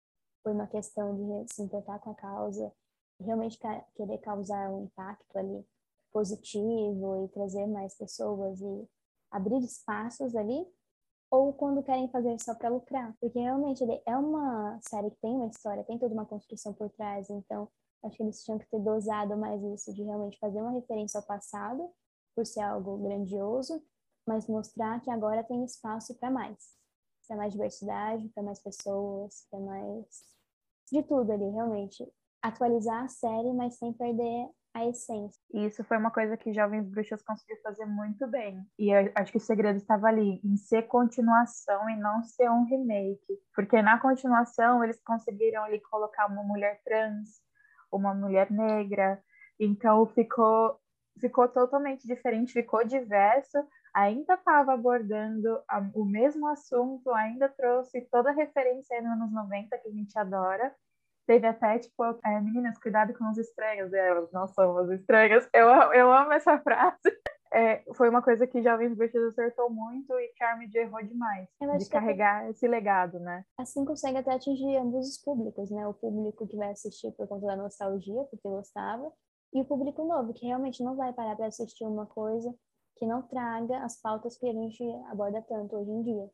por 0.43 0.53
uma 0.53 0.67
questão 0.67 1.15
de 1.45 1.53
se 1.53 1.61
importar 1.61 1.99
com 1.99 2.13
a 2.13 2.15
causa, 2.15 2.73
realmente 3.21 3.59
querer 3.95 4.17
causar 4.23 4.71
um 4.71 4.85
impacto 4.85 5.37
ali 5.37 5.63
positivo 6.11 7.27
e 7.27 7.29
trazer 7.29 7.67
mais 7.67 7.95
pessoas 7.95 8.59
e 8.59 8.89
abrir 9.31 9.63
espaços 9.63 10.35
ali, 10.35 10.67
ou 11.33 11.51
quando 11.55 11.83
querem 11.83 12.11
fazer 12.11 12.39
só 12.39 12.55
para 12.55 12.69
lucrar, 12.69 13.17
porque 13.19 13.39
realmente 13.39 13.83
é 14.05 14.15
uma 14.15 14.79
série 14.83 15.11
que 15.11 15.17
tem 15.17 15.35
uma 15.35 15.47
história, 15.47 15.83
tem 15.83 15.99
toda 15.99 16.13
uma 16.13 16.27
construção 16.27 16.75
por 16.75 16.91
trás, 16.91 17.31
então 17.31 17.67
acho 18.05 18.19
que 18.19 18.23
eles 18.23 18.45
tinham 18.45 18.59
que 18.59 18.69
ter 18.69 18.79
dosado 18.81 19.35
mais 19.35 19.63
isso 19.63 19.95
de 19.95 20.03
realmente 20.03 20.39
fazer 20.39 20.61
uma 20.61 20.73
referência 20.73 21.19
ao 21.19 21.27
passado, 21.27 21.91
por 22.37 22.45
ser 22.45 22.61
algo 22.61 22.99
grandioso, 22.99 23.83
mas 24.27 24.47
mostrar 24.47 25.01
que 25.01 25.11
agora 25.11 25.43
tem 25.43 25.65
espaço 25.65 26.15
para 26.19 26.31
mais, 26.31 26.59
para 27.27 27.39
mais 27.39 27.53
diversidade, 27.55 28.29
para 28.29 28.43
mais 28.43 28.63
pessoas, 28.63 29.47
para 29.51 29.59
mais 29.59 30.07
de 30.93 31.03
tudo 31.03 31.33
ali, 31.33 31.49
realmente. 31.49 32.07
Atualizar 32.43 33.05
a 33.05 33.09
série, 33.09 33.55
mas 33.55 33.77
sem 33.77 33.91
perder 33.95 34.51
a 34.75 34.87
essência. 34.87 35.41
E 35.53 35.67
isso 35.67 35.85
foi 35.85 35.99
uma 35.99 36.11
coisa 36.11 36.37
que 36.37 36.53
Jovens 36.53 36.89
Bruxas 36.89 37.23
conseguiu 37.23 37.57
fazer 37.63 37.85
muito 37.85 38.27
bem. 38.27 38.65
E 38.79 38.93
acho 39.15 39.33
que 39.33 39.39
o 39.39 39.41
segredo 39.41 39.77
estava 39.77 40.09
ali, 40.09 40.41
em 40.43 40.57
ser 40.57 40.83
continuação 40.85 41.89
e 41.91 41.97
não 41.97 42.23
ser 42.23 42.51
um 42.51 42.65
remake. 42.65 43.39
Porque 43.55 43.81
na 43.83 43.99
continuação 43.99 44.83
eles 44.83 45.01
conseguiram 45.03 45.63
ali 45.65 45.81
colocar 45.81 46.27
uma 46.27 46.43
mulher 46.43 46.81
trans, 46.85 47.41
uma 47.91 48.15
mulher 48.15 48.51
negra. 48.51 49.23
Então 49.61 50.07
ficou, 50.07 50.79
ficou 51.21 51.49
totalmente 51.49 52.07
diferente, 52.07 52.53
ficou 52.53 52.85
diverso. 52.85 53.59
Ainda 53.95 54.35
estava 54.35 54.73
abordando 54.73 55.63
a, 55.69 55.81
o 55.95 56.05
mesmo 56.07 56.49
assunto, 56.49 57.11
ainda 57.11 57.47
trouxe 57.49 58.01
toda 58.11 58.31
a 58.31 58.35
referência 58.35 59.03
nos 59.03 59.13
anos 59.13 59.33
90 59.33 59.79
que 59.79 59.89
a 59.89 59.93
gente 59.93 60.19
adora 60.19 60.75
Teve 61.27 61.47
até, 61.47 61.79
tipo, 61.79 62.05
é, 62.25 62.41
meninas, 62.41 62.79
cuidado 62.79 63.15
com 63.15 63.29
os 63.31 63.39
estranhos. 63.39 63.93
E 63.93 63.97
elas 63.97 64.31
não 64.33 64.49
somos 64.49 64.91
estranhas. 64.91 65.49
Eu, 65.53 65.69
eu 65.93 66.13
amo 66.13 66.33
essa 66.33 66.59
frase. 66.59 66.99
É, 67.55 67.85
foi 67.93 68.09
uma 68.09 68.23
coisa 68.23 68.47
que 68.47 68.63
Jovens 68.63 68.97
Bruxas 68.97 69.25
acertou 69.25 69.69
muito 69.69 70.11
e 70.15 70.33
Charmed 70.39 70.75
errou 70.75 71.03
demais. 71.03 71.47
De 71.79 71.87
carregar 71.91 72.49
esse 72.49 72.67
legado, 72.67 73.21
né? 73.21 73.45
Assim 73.59 73.85
consegue 73.85 74.17
até 74.17 74.33
atingir 74.33 74.75
ambos 74.79 75.07
os 75.07 75.19
públicos, 75.19 75.71
né? 75.71 75.87
O 75.87 75.93
público 75.93 76.49
que 76.49 76.57
vai 76.57 76.71
assistir 76.71 77.13
por 77.13 77.29
conta 77.29 77.45
da 77.45 77.57
nostalgia, 77.57 78.25
porque 78.31 78.49
gostava, 78.49 79.13
e 79.53 79.61
o 79.61 79.67
público 79.67 80.03
novo, 80.03 80.33
que 80.33 80.47
realmente 80.47 80.83
não 80.83 80.97
vai 80.97 81.13
parar 81.13 81.37
para 81.37 81.47
assistir 81.47 81.85
uma 81.85 82.07
coisa 82.07 82.55
que 82.97 83.07
não 83.07 83.21
traga 83.21 83.85
as 83.85 84.01
pautas 84.01 84.39
que 84.39 84.49
a 84.49 84.53
gente 84.53 84.83
aborda 85.11 85.43
tanto 85.43 85.77
hoje 85.77 85.91
em 85.91 86.03
dia. 86.03 86.31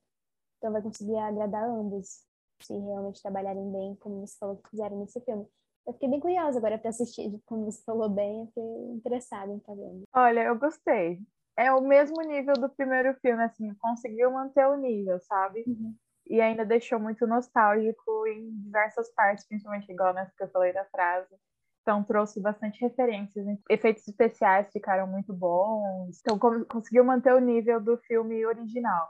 Então 0.59 0.73
vai 0.73 0.83
conseguir 0.83 1.17
agradar 1.17 1.69
ambos 1.69 2.28
se 2.61 2.73
realmente 2.73 3.23
trabalharem 3.23 3.71
bem, 3.73 3.97
como 3.97 4.27
você 4.27 4.37
falou 4.39 4.57
que 4.57 4.71
fizeram 4.71 4.99
nesse 4.99 5.21
filme. 5.21 5.47
Eu 5.87 5.93
fiquei 5.95 6.09
bem 6.09 6.21
curiosa 6.21 6.59
agora 6.59 6.79
para 6.79 6.91
assistir, 6.91 7.31
como 7.47 7.65
você 7.65 7.83
falou 7.83 8.09
bem, 8.09 8.41
eu 8.41 8.47
fiquei 8.49 8.93
interessada 8.95 9.53
em 9.53 9.63
vendo. 9.67 10.03
Olha, 10.13 10.41
eu 10.41 10.59
gostei. 10.59 11.19
É 11.57 11.73
o 11.73 11.81
mesmo 11.81 12.21
nível 12.23 12.55
do 12.55 12.69
primeiro 12.69 13.15
filme, 13.21 13.43
assim, 13.43 13.75
conseguiu 13.75 14.31
manter 14.31 14.67
o 14.67 14.77
nível, 14.77 15.19
sabe? 15.21 15.65
Uhum. 15.67 15.95
E 16.29 16.41
ainda 16.41 16.65
deixou 16.65 17.01
muito 17.01 17.27
nostálgico 17.27 18.27
em 18.27 18.51
diversas 18.61 19.11
partes, 19.15 19.47
principalmente 19.47 19.91
igual 19.91 20.13
nessa 20.13 20.33
que 20.37 20.45
eu 20.45 20.51
falei 20.51 20.73
da 20.73 20.85
frase. 20.85 21.35
Então 21.81 22.05
trouxe 22.05 22.39
bastante 22.39 22.79
referências. 22.83 23.47
Efeitos 23.71 24.07
especiais 24.07 24.71
ficaram 24.71 25.07
muito 25.07 25.33
bons. 25.33 26.21
Então 26.21 26.39
conseguiu 26.69 27.03
manter 27.03 27.33
o 27.33 27.41
nível 27.41 27.81
do 27.81 27.97
filme 27.97 28.45
original 28.45 29.09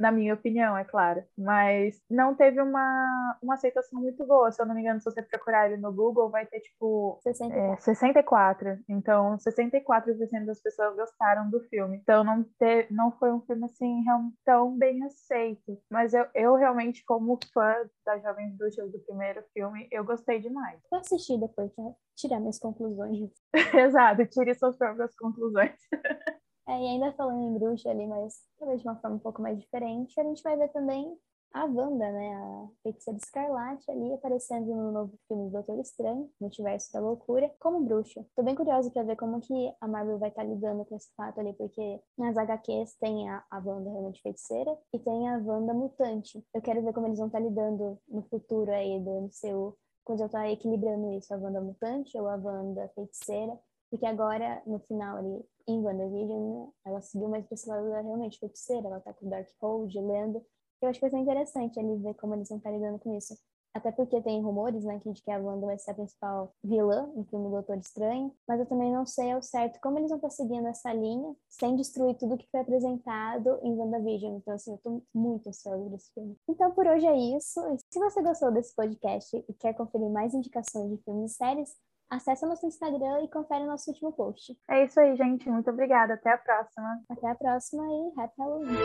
na 0.00 0.10
minha 0.10 0.32
opinião, 0.32 0.76
é 0.76 0.84
claro. 0.84 1.22
Mas 1.36 2.00
não 2.10 2.34
teve 2.34 2.60
uma, 2.60 3.38
uma 3.42 3.54
aceitação 3.54 4.00
muito 4.00 4.26
boa. 4.26 4.50
Se 4.50 4.60
eu 4.60 4.66
não 4.66 4.74
me 4.74 4.80
engano, 4.80 4.98
se 4.98 5.04
você 5.04 5.20
procurar 5.22 5.66
ele 5.66 5.80
no 5.80 5.92
Google, 5.92 6.30
vai 6.30 6.46
ter 6.46 6.60
tipo 6.60 7.20
64. 7.22 7.72
É, 7.72 7.76
64. 7.80 8.78
Então, 8.88 9.36
64% 9.36 10.46
das 10.46 10.60
pessoas 10.60 10.96
gostaram 10.96 11.50
do 11.50 11.60
filme. 11.68 11.98
Então, 11.98 12.24
não, 12.24 12.42
te, 12.42 12.86
não 12.90 13.12
foi 13.12 13.30
um 13.30 13.42
filme 13.42 13.66
assim 13.66 14.02
tão 14.44 14.76
bem 14.76 15.04
aceito. 15.04 15.78
Mas 15.90 16.14
eu, 16.14 16.26
eu 16.34 16.54
realmente, 16.54 17.04
como 17.04 17.38
fã 17.52 17.74
das 18.06 18.22
Jovens 18.22 18.56
Bruxas 18.56 18.90
do 18.90 18.98
primeiro 19.00 19.44
filme, 19.52 19.86
eu 19.92 20.02
gostei 20.02 20.40
demais. 20.40 20.80
Vou 20.90 20.98
assistir 20.98 21.38
depois 21.38 21.70
tirar 22.16 22.40
minhas 22.40 22.58
conclusões. 22.58 23.30
Exato, 23.74 24.26
tire 24.26 24.54
suas 24.54 24.76
próprias 24.76 25.14
conclusões. 25.16 25.76
É, 26.70 26.82
e 26.84 26.86
ainda 26.86 27.12
falando 27.14 27.42
em 27.42 27.58
bruxa 27.58 27.90
ali, 27.90 28.06
mas 28.06 28.44
talvez 28.56 28.80
de 28.80 28.86
uma 28.86 28.94
forma 29.00 29.16
um 29.16 29.18
pouco 29.18 29.42
mais 29.42 29.58
diferente, 29.58 30.20
a 30.20 30.22
gente 30.22 30.40
vai 30.40 30.56
ver 30.56 30.68
também 30.68 31.18
a 31.52 31.64
Wanda, 31.64 32.12
né, 32.12 32.32
a 32.32 32.68
feiticeira 32.84 33.18
escarlate 33.18 33.90
ali 33.90 34.12
aparecendo 34.12 34.66
no 34.66 34.92
novo 34.92 35.18
filme 35.26 35.46
do 35.46 35.50
Doutor 35.50 35.80
Estranho, 35.80 36.30
Multiverso 36.40 36.92
da 36.92 37.00
Loucura, 37.00 37.52
como 37.58 37.80
bruxa. 37.80 38.24
Tô 38.36 38.44
bem 38.44 38.54
curiosa 38.54 38.88
para 38.88 39.02
ver 39.02 39.16
como 39.16 39.40
que 39.40 39.74
a 39.80 39.88
Marvel 39.88 40.20
vai 40.20 40.28
estar 40.28 40.42
tá 40.42 40.48
lidando 40.48 40.84
com 40.84 40.94
esse 40.94 41.12
fato 41.16 41.40
ali, 41.40 41.52
porque 41.54 42.00
nas 42.16 42.36
HQs 42.36 42.94
tem 43.00 43.28
a, 43.28 43.42
a 43.50 43.58
Wanda 43.58 43.90
realmente 43.90 44.22
feiticeira 44.22 44.78
e 44.94 44.98
tem 45.00 45.28
a 45.28 45.38
Wanda 45.38 45.74
mutante. 45.74 46.40
Eu 46.54 46.62
quero 46.62 46.84
ver 46.84 46.92
como 46.92 47.08
eles 47.08 47.18
vão 47.18 47.26
estar 47.26 47.40
tá 47.40 47.44
lidando 47.44 47.98
no 48.08 48.22
futuro 48.22 48.70
aí 48.70 49.00
do 49.00 49.10
MCU, 49.22 49.76
quando 50.04 50.20
eu 50.20 50.26
estar 50.26 50.42
tá 50.42 50.50
equilibrando 50.50 51.10
isso, 51.14 51.34
a 51.34 51.36
Wanda 51.36 51.60
mutante 51.60 52.16
ou 52.16 52.28
a 52.28 52.36
Wanda 52.36 52.88
feiticeira, 52.94 53.58
porque 53.90 54.06
agora, 54.06 54.62
no 54.66 54.78
final 54.80 55.18
ali, 55.18 55.44
em 55.66 55.80
WandaVision, 55.80 56.66
né, 56.66 56.68
ela 56.86 57.00
seguiu 57.00 57.28
mais 57.28 57.44
pra 57.46 57.54
esse 57.54 57.68
lado 57.68 57.88
realmente 57.90 58.38
feiticeira, 58.38 58.86
ela 58.86 59.00
tá 59.00 59.12
com 59.12 59.28
Darkhold, 59.28 60.00
lendo, 60.00 60.44
eu 60.80 60.88
acho 60.88 60.98
que 60.98 61.06
vai 61.06 61.10
ser 61.10 61.18
interessante 61.18 61.78
ali 61.78 61.96
ver 61.96 62.14
como 62.14 62.34
eles 62.34 62.48
vão 62.48 62.58
estar 62.58 62.70
lidando 62.70 62.98
com 62.98 63.14
isso. 63.16 63.36
Até 63.72 63.92
porque 63.92 64.20
tem 64.20 64.42
rumores, 64.42 64.82
né, 64.82 64.98
de 64.98 65.22
que 65.22 65.30
a 65.30 65.38
Wanda 65.38 65.66
vai 65.66 65.78
ser 65.78 65.92
a 65.92 65.94
principal 65.94 66.52
vilã 66.62 67.06
no 67.14 67.24
filme 67.24 67.50
Doutor 67.50 67.78
Estranho, 67.78 68.34
mas 68.46 68.58
eu 68.58 68.66
também 68.66 68.92
não 68.92 69.06
sei 69.06 69.30
ao 69.30 69.40
certo 69.40 69.78
como 69.80 69.96
eles 69.98 70.08
vão 70.08 70.16
estar 70.16 70.30
seguindo 70.30 70.66
essa 70.66 70.92
linha 70.92 71.36
sem 71.48 71.76
destruir 71.76 72.16
tudo 72.16 72.36
que 72.36 72.48
foi 72.50 72.60
apresentado 72.60 73.60
em 73.62 73.72
WandaVision. 73.76 74.38
Então, 74.38 74.54
assim, 74.54 74.72
eu 74.72 74.78
tô 74.78 75.02
muito 75.14 75.48
ansiosa 75.48 75.88
desse 75.88 76.12
filme. 76.12 76.36
Então, 76.48 76.72
por 76.72 76.84
hoje 76.86 77.06
é 77.06 77.16
isso. 77.36 77.60
Se 77.92 78.00
você 78.00 78.20
gostou 78.20 78.50
desse 78.50 78.74
podcast 78.74 79.36
e 79.36 79.54
quer 79.54 79.72
conferir 79.74 80.10
mais 80.10 80.34
indicações 80.34 80.90
de 80.90 80.96
filmes 81.04 81.32
e 81.32 81.34
séries, 81.36 81.76
acesse 82.10 82.44
nosso 82.44 82.66
Instagram 82.66 83.22
e 83.22 83.28
confere 83.28 83.64
nosso 83.64 83.90
último 83.90 84.12
post. 84.12 84.56
É 84.68 84.84
isso 84.84 84.98
aí, 85.00 85.16
gente. 85.16 85.48
Muito 85.48 85.70
obrigada. 85.70 86.14
Até 86.14 86.32
a 86.32 86.38
próxima. 86.38 87.00
Até 87.08 87.30
a 87.30 87.34
próxima 87.34 87.84
e 87.86 88.12
Happy 88.20 88.34
Halloween. 88.38 88.76